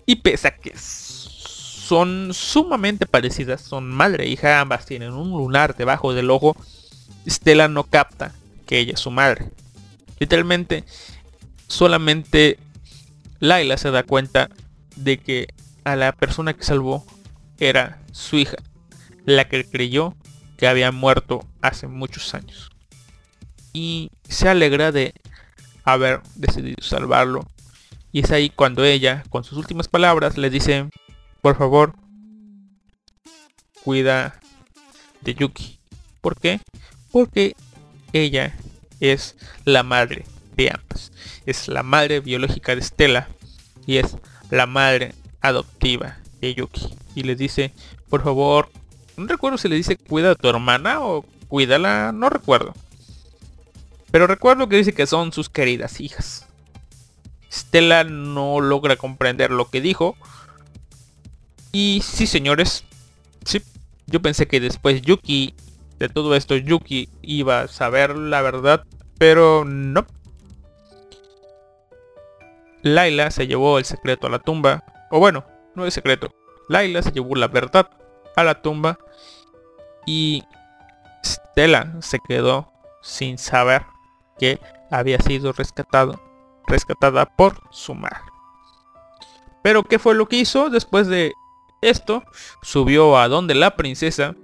[0.06, 5.74] Y pese a que son sumamente parecidas, son madre e hija, ambas tienen un lunar
[5.76, 6.54] debajo del ojo,
[7.28, 8.32] Stella no capta
[8.64, 9.50] que ella es su madre.
[10.20, 10.84] Literalmente,
[11.66, 12.60] solamente
[13.40, 14.48] Laila se da cuenta
[14.96, 15.48] de que
[15.84, 17.04] a la persona que salvó
[17.58, 18.56] era su hija
[19.24, 20.14] la que creyó
[20.56, 22.70] que había muerto hace muchos años.
[23.72, 25.14] Y se alegra de
[25.84, 27.46] haber decidido salvarlo.
[28.12, 30.88] Y es ahí cuando ella, con sus últimas palabras, le dice,
[31.40, 31.94] por favor,
[33.84, 34.40] cuida
[35.20, 35.80] de Yuki.
[36.20, 36.60] ¿Por qué?
[37.12, 37.54] Porque
[38.12, 38.54] ella
[38.98, 40.24] es la madre
[40.68, 41.12] ambas.
[41.46, 43.28] Es la madre biológica de Stella
[43.86, 44.16] y es
[44.50, 46.94] la madre adoptiva de Yuki.
[47.14, 47.72] Y le dice,
[48.08, 48.70] por favor,
[49.16, 52.74] no recuerdo si le dice cuida a tu hermana o cuídala, no recuerdo.
[54.10, 56.46] Pero recuerdo que dice que son sus queridas hijas.
[57.50, 60.16] Stella no logra comprender lo que dijo.
[61.72, 62.84] Y sí, señores.
[63.44, 63.62] Sí,
[64.06, 65.54] yo pensé que después Yuki,
[65.98, 68.84] de todo esto, Yuki iba a saber la verdad.
[69.18, 70.06] Pero no.
[72.82, 74.84] Laila se llevó el secreto a la tumba.
[75.10, 75.44] O bueno,
[75.74, 76.32] no es secreto.
[76.68, 77.90] Laila se llevó la verdad
[78.36, 78.98] a la tumba
[80.06, 80.44] y
[81.24, 83.82] Stella se quedó sin saber
[84.38, 86.20] que había sido rescatado,
[86.66, 88.20] rescatada por su madre.
[89.62, 91.32] Pero ¿qué fue lo que hizo después de
[91.82, 92.24] esto?
[92.62, 94.34] Subió a donde la princesa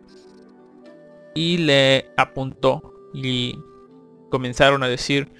[1.35, 3.59] y le apuntó y
[4.31, 5.33] comenzaron a decir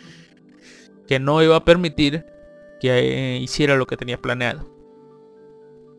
[1.07, 2.25] que no iba a permitir
[2.81, 4.69] que eh, hiciera lo que tenía planeado.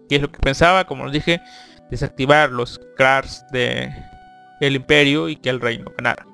[0.09, 0.85] ¿Qué es lo que pensaba?
[0.85, 1.41] Como les dije,
[1.89, 3.91] desactivar los crars de
[4.59, 6.25] el imperio y que el reino ganara.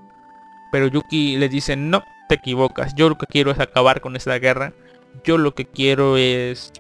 [0.72, 2.96] Pero Yuki le dice, no, te equivocas.
[2.96, 4.74] Yo lo que quiero es acabar con esta guerra.
[5.24, 6.72] Yo lo que quiero es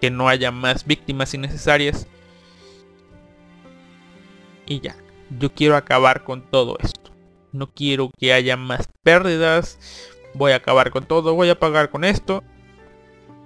[0.00, 2.06] que no haya más víctimas innecesarias.
[4.66, 4.96] Y ya,
[5.38, 7.10] yo quiero acabar con todo esto.
[7.52, 9.78] No quiero que haya más pérdidas.
[10.34, 12.44] Voy a acabar con todo, voy a pagar con esto.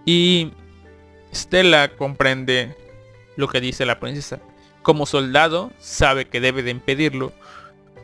[0.04, 0.52] Y
[1.32, 2.76] Stella comprende
[3.36, 4.40] lo que dice la princesa.
[4.82, 7.32] Como soldado sabe que debe de impedirlo,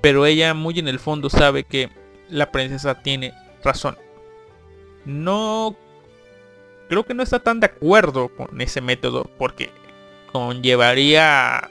[0.00, 1.90] pero ella muy en el fondo sabe que
[2.28, 3.98] la princesa tiene razón.
[5.04, 5.76] No
[6.88, 9.70] creo que no está tan de acuerdo con ese método porque
[10.32, 11.70] conllevaría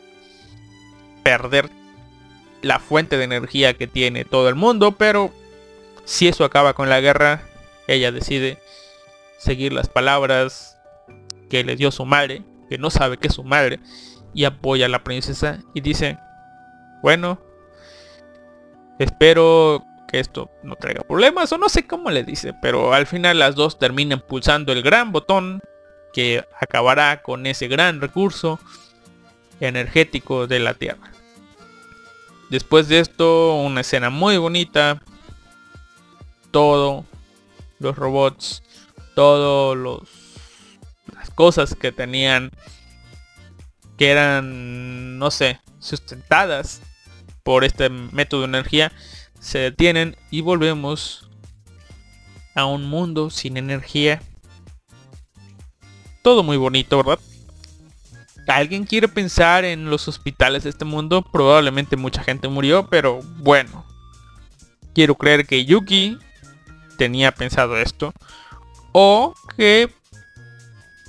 [1.24, 1.70] perder
[2.62, 5.32] la fuente de energía que tiene todo el mundo, pero
[6.06, 7.44] si eso acaba con la guerra,
[7.88, 8.60] ella decide
[9.38, 10.78] seguir las palabras
[11.50, 13.80] que le dio su madre, que no sabe que es su madre,
[14.34, 16.18] y apoya a la princesa y dice,
[17.02, 17.40] bueno,
[19.00, 23.40] espero que esto no traiga problemas o no sé cómo le dice, pero al final
[23.40, 25.62] las dos terminan pulsando el gran botón
[26.14, 28.60] que acabará con ese gran recurso
[29.60, 31.12] energético de la Tierra.
[32.50, 35.02] Después de esto, una escena muy bonita.
[36.52, 37.06] Todo,
[37.80, 38.64] los robots,
[39.18, 40.02] todos los
[41.12, 42.52] las cosas que tenían
[43.98, 46.84] que eran, no sé, sustentadas
[47.42, 48.92] por este método de energía
[49.40, 51.32] se detienen y volvemos
[52.54, 54.22] a un mundo sin energía.
[56.22, 57.20] Todo muy bonito, ¿verdad?
[58.48, 61.24] ¿Alguien quiere pensar en los hospitales de este mundo?
[61.24, 63.84] Probablemente mucha gente murió, pero bueno.
[64.94, 66.20] Quiero creer que Yuki
[67.00, 68.14] tenía pensado esto.
[69.00, 69.92] O que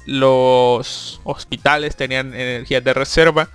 [0.04, 3.48] los hospitales tenían energía de reserva.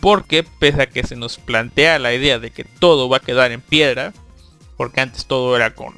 [0.00, 3.52] Porque pese a que se nos plantea la idea de que todo va a quedar
[3.52, 4.14] en piedra.
[4.78, 5.94] Porque antes todo era con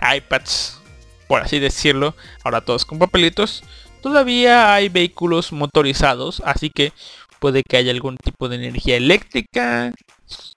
[0.00, 0.78] iPads,
[1.26, 2.14] por así decirlo.
[2.44, 3.64] Ahora todo es con papelitos
[4.00, 6.92] Todavía hay vehículos motorizados, así que
[7.38, 9.92] puede que haya algún tipo de energía eléctrica,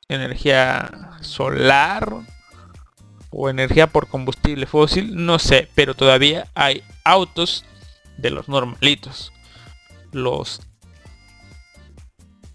[0.08, 2.10] energía solar
[3.34, 7.66] o energía por combustible fósil, no sé, pero todavía hay autos
[8.18, 9.34] de los normalitos.
[10.12, 10.62] Los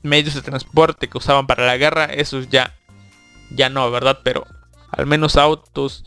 [0.03, 2.75] medios de transporte que usaban para la guerra, esos ya
[3.51, 4.21] ya no, ¿verdad?
[4.23, 4.47] Pero
[4.91, 6.05] al menos autos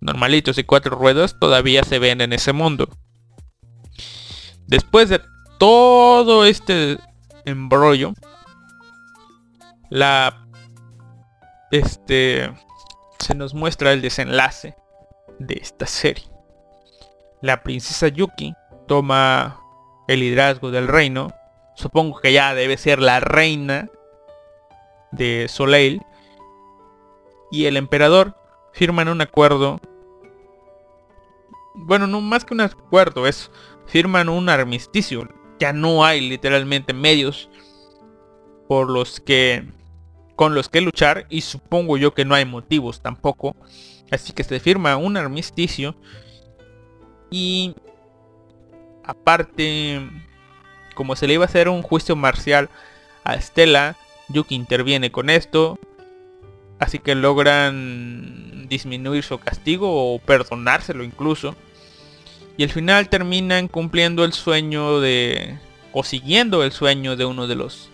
[0.00, 2.88] normalitos y cuatro ruedas todavía se ven en ese mundo.
[4.66, 5.20] Después de
[5.58, 6.98] todo este
[7.44, 8.12] embrollo,
[9.90, 10.46] la
[11.70, 12.52] este
[13.22, 14.76] se nos muestra el desenlace
[15.38, 16.24] de esta serie.
[17.40, 18.54] La princesa Yuki
[18.86, 19.60] toma
[20.08, 21.32] el liderazgo del reino.
[21.76, 23.88] Supongo que ya debe ser la reina
[25.12, 26.02] de Soleil.
[27.50, 28.36] Y el emperador
[28.72, 29.80] firman un acuerdo.
[31.74, 33.50] Bueno, no más que un acuerdo, es
[33.86, 35.28] firman un armisticio.
[35.58, 37.48] Ya no hay literalmente medios
[38.68, 39.64] por los que
[40.36, 43.56] con los que luchar y supongo yo que no hay motivos tampoco.
[44.10, 45.94] Así que se firma un armisticio
[47.30, 47.74] y
[49.04, 50.00] aparte
[50.94, 52.68] como se le iba a hacer un juicio marcial
[53.24, 53.96] a Estela,
[54.28, 55.78] Yuki interviene con esto.
[56.78, 61.54] Así que logran disminuir su castigo o perdonárselo incluso.
[62.56, 65.58] Y al final terminan cumpliendo el sueño de...
[65.92, 67.88] o siguiendo el sueño de uno de los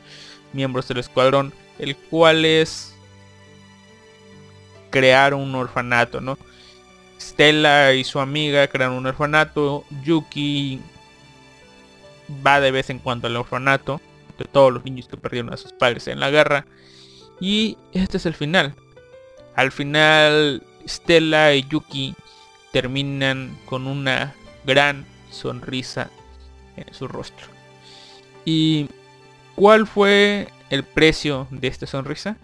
[0.53, 2.95] miembros del escuadrón, el cual es
[4.91, 6.39] crear un orfanato, ¿no?
[7.21, 10.81] Stella y su amiga crean un orfanato, Yuki
[12.47, 14.01] va de vez en cuando al orfanato
[14.39, 16.67] de todos los niños que perdieron a sus padres en la guerra.
[17.41, 18.75] Y este es el final.
[19.55, 22.15] Al final Stella y Yuki
[22.73, 24.35] terminan con una
[24.65, 26.11] gran sonrisa
[26.77, 27.47] en su rostro.
[28.45, 28.89] ¿Y
[29.57, 32.37] cuál fue el precio de esta sonrisa?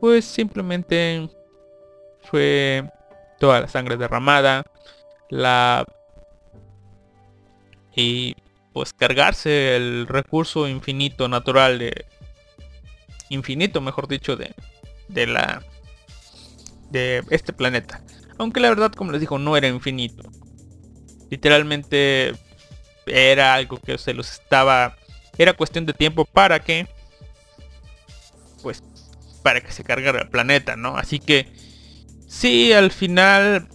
[0.00, 1.28] Pues simplemente
[2.22, 2.88] fue
[3.38, 4.64] toda la sangre derramada,
[5.28, 5.84] la
[7.94, 8.36] y
[8.72, 12.06] pues cargarse el recurso infinito natural de
[13.28, 14.54] infinito, mejor dicho, de
[15.08, 15.62] de la
[16.90, 18.02] de este planeta.
[18.38, 20.22] Aunque la verdad, como les digo, no era infinito
[21.30, 22.34] literalmente
[23.06, 24.96] era algo que se los estaba
[25.38, 26.86] era cuestión de tiempo para que
[28.62, 28.82] pues
[29.42, 30.96] para que se cargara el planeta, ¿no?
[30.96, 31.46] Así que
[32.26, 33.68] sí, al final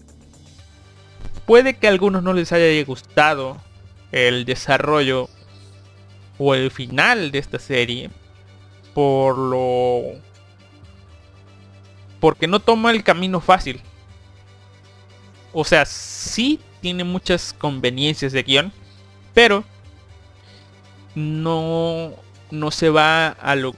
[1.46, 3.62] puede que a algunos no les haya gustado
[4.12, 5.30] el desarrollo
[6.38, 8.10] o el final de esta serie
[8.94, 10.20] por lo
[12.20, 13.82] porque no toma el camino fácil.
[15.54, 18.74] O sea, sí tiene muchas conveniencias de guion,
[19.34, 19.64] pero
[21.14, 22.14] no
[22.52, 23.74] no se va a lo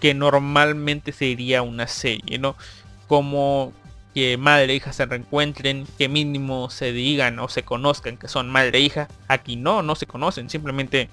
[0.00, 2.56] que normalmente sería una serie, ¿no?
[3.06, 3.72] Como
[4.14, 8.48] que madre e hija se reencuentren, que mínimo se digan o se conozcan que son
[8.48, 9.08] madre e hija.
[9.28, 11.10] Aquí no, no se conocen, simplemente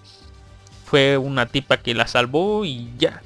[0.85, 3.22] fue una tipa que la salvó y ya.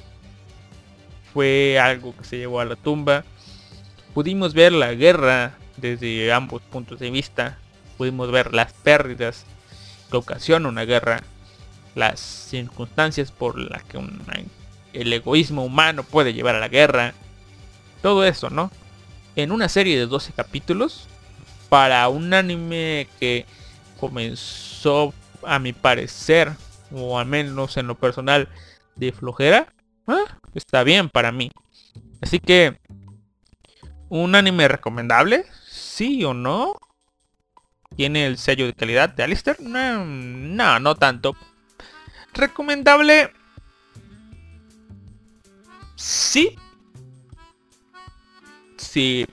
[1.32, 3.24] Fue algo que se llevó a la tumba.
[4.14, 7.58] Pudimos ver la guerra desde ambos puntos de vista.
[7.96, 9.44] Pudimos ver las pérdidas
[10.10, 11.22] que ocasiona una guerra.
[11.94, 13.98] Las circunstancias por las que
[14.92, 17.14] el egoísmo humano puede llevar a la guerra.
[18.02, 18.70] Todo eso, ¿no?
[19.36, 21.08] En una serie de 12 capítulos.
[21.68, 23.44] Para un anime que
[24.00, 25.12] comenzó,
[25.42, 26.52] a mi parecer,
[26.92, 28.48] o al menos en lo personal,
[28.96, 29.72] de flojera,
[30.06, 31.50] ah, está bien para mí.
[32.20, 32.78] Así que,
[34.08, 35.44] ¿un anime recomendable?
[35.68, 36.76] ¿Sí o no?
[37.96, 39.60] ¿Tiene el sello de calidad de Alistair?
[39.60, 41.36] No, no, no tanto.
[42.34, 43.32] ¿Recomendable?
[45.98, 46.56] Sí.
[48.76, 49.26] Si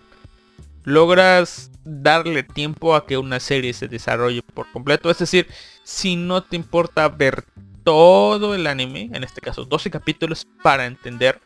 [0.83, 5.11] logras darle tiempo a que una serie se desarrolle por completo.
[5.11, 5.47] Es decir,
[5.83, 7.45] si no te importa ver
[7.83, 11.39] todo el anime, en este caso 12 capítulos, para entender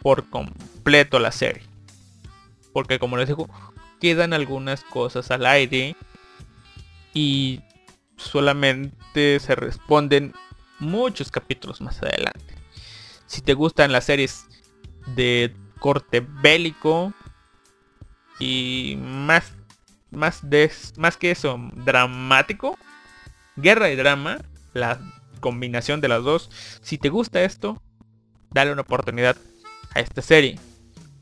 [0.00, 1.62] por completo la serie.
[2.72, 3.48] Porque como les digo,
[4.00, 5.94] quedan algunas cosas al aire
[7.14, 7.60] y
[8.16, 10.34] solamente se responden
[10.80, 12.61] muchos capítulos más adelante.
[13.32, 14.44] Si te gustan las series
[15.06, 17.14] de corte bélico
[18.38, 19.54] y más
[20.10, 22.78] más de más que eso dramático,
[23.56, 24.36] guerra y drama,
[24.74, 25.00] la
[25.40, 26.50] combinación de las dos.
[26.82, 27.80] Si te gusta esto,
[28.50, 29.38] dale una oportunidad
[29.94, 30.58] a esta serie.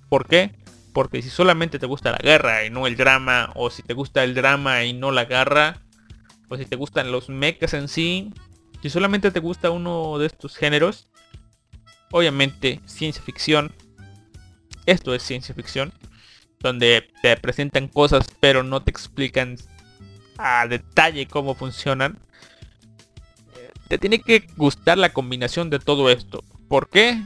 [0.09, 0.57] ¿Por qué?
[0.93, 4.25] Porque si solamente te gusta la guerra y no el drama, o si te gusta
[4.25, 5.81] el drama y no la guerra,
[6.49, 8.33] o si te gustan los mechas en sí,
[8.83, 11.10] si solamente te gusta uno de estos géneros,
[12.11, 13.73] obviamente ciencia ficción,
[14.87, 15.93] esto es ciencia ficción,
[16.61, 19.57] donde te presentan cosas pero no te explican
[20.41, 22.19] a detalle cómo funcionan.
[23.89, 26.43] Te tiene que gustar la combinación de todo esto.
[26.69, 27.23] ¿Por qué?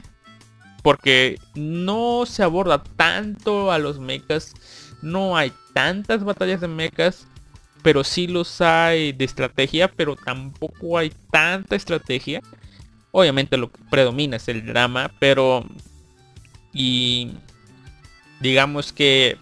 [0.81, 4.53] Porque no se aborda tanto a los mechas.
[5.01, 7.27] No hay tantas batallas de mechas.
[7.83, 9.87] Pero sí los hay de estrategia.
[9.87, 12.41] Pero tampoco hay tanta estrategia.
[13.17, 15.11] Obviamente lo que predomina es el drama.
[15.19, 15.65] Pero...
[16.73, 17.31] Y...
[18.41, 19.37] Digamos que...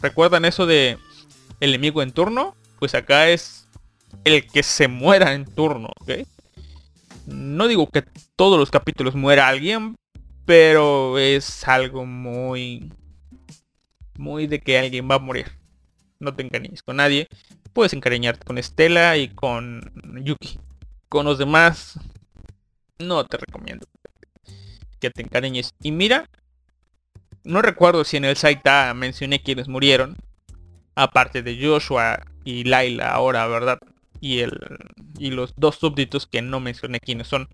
[0.00, 0.98] ¿Recuerdan eso de
[1.60, 2.54] enemigo en turno?
[2.78, 3.68] pues acá es
[4.24, 6.26] el que se muera en turno, ¿ok?
[7.26, 8.04] No digo que
[8.36, 9.96] todos los capítulos muera alguien,
[10.44, 12.92] pero es algo muy...
[14.18, 15.52] Muy de que alguien va a morir.
[16.20, 17.28] No te encariñes con nadie.
[17.74, 19.92] Puedes encariñarte con Estela y con
[20.24, 20.58] Yuki.
[21.08, 21.98] Con los demás,
[22.98, 23.86] no te recomiendo
[25.00, 25.74] que te encariñes.
[25.82, 26.28] Y mira,
[27.44, 30.16] no recuerdo si en el Saita mencioné quienes murieron.
[30.94, 33.78] Aparte de Joshua y Laila ahora, ¿verdad?
[34.20, 34.58] Y, el,
[35.18, 37.48] y los dos súbditos que no mencioné quiénes son.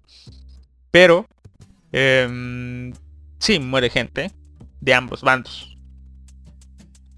[0.92, 1.26] Pero,
[1.90, 2.92] eh,
[3.38, 4.30] sí, muere gente
[4.80, 5.76] de ambos bandos.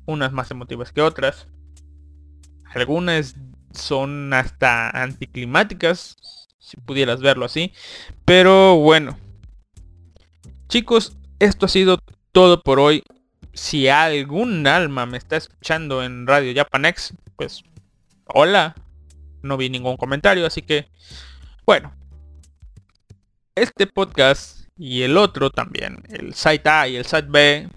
[0.06, 1.46] Unas más emotivas que otras.
[2.74, 3.36] Algunas
[3.72, 6.16] son hasta anticlimáticas,
[6.58, 7.72] si pudieras verlo así.
[8.24, 9.18] Pero bueno.
[10.68, 11.98] Chicos, esto ha sido
[12.32, 13.02] todo por hoy
[13.52, 17.62] si algún alma me está escuchando en Radio Japanex, pues
[18.26, 18.74] hola.
[19.42, 20.88] No vi ningún comentario, así que
[21.66, 21.94] bueno.
[23.54, 27.68] Este podcast y el otro también, el site A y el site B,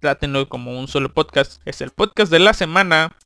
[0.00, 1.60] trátenlo como un solo podcast.
[1.64, 3.16] Es el podcast de la semana.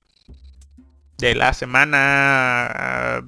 [1.18, 3.22] De la semana...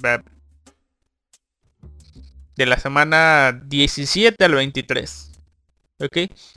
[2.57, 5.33] De la semana 17 al 23.
[6.01, 6.17] Ok,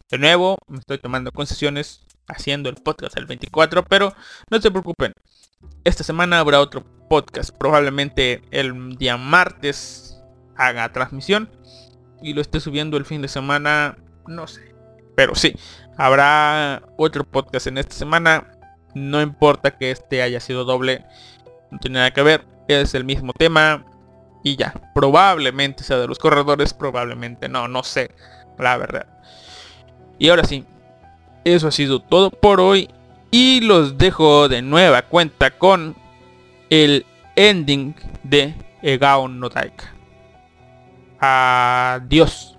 [0.09, 4.13] de nuevo me estoy tomando concesiones haciendo el podcast el 24, pero
[4.49, 5.13] no se preocupen.
[5.83, 10.21] Esta semana habrá otro podcast, probablemente el día martes
[10.55, 11.49] haga transmisión
[12.21, 13.97] y lo esté subiendo el fin de semana,
[14.27, 14.75] no sé.
[15.15, 15.55] Pero sí,
[15.97, 18.51] habrá otro podcast en esta semana.
[18.93, 21.05] No importa que este haya sido doble,
[21.71, 23.85] no tiene nada que ver, es el mismo tema
[24.43, 28.11] y ya, probablemente sea de los corredores, probablemente no, no sé,
[28.57, 29.07] la verdad.
[30.19, 30.65] Y ahora sí,
[31.43, 32.89] eso ha sido todo por hoy.
[33.29, 35.95] Y los dejo de nueva cuenta con
[36.69, 37.05] el
[37.35, 39.93] ending de Egaon no Taika.
[41.19, 42.57] Adiós.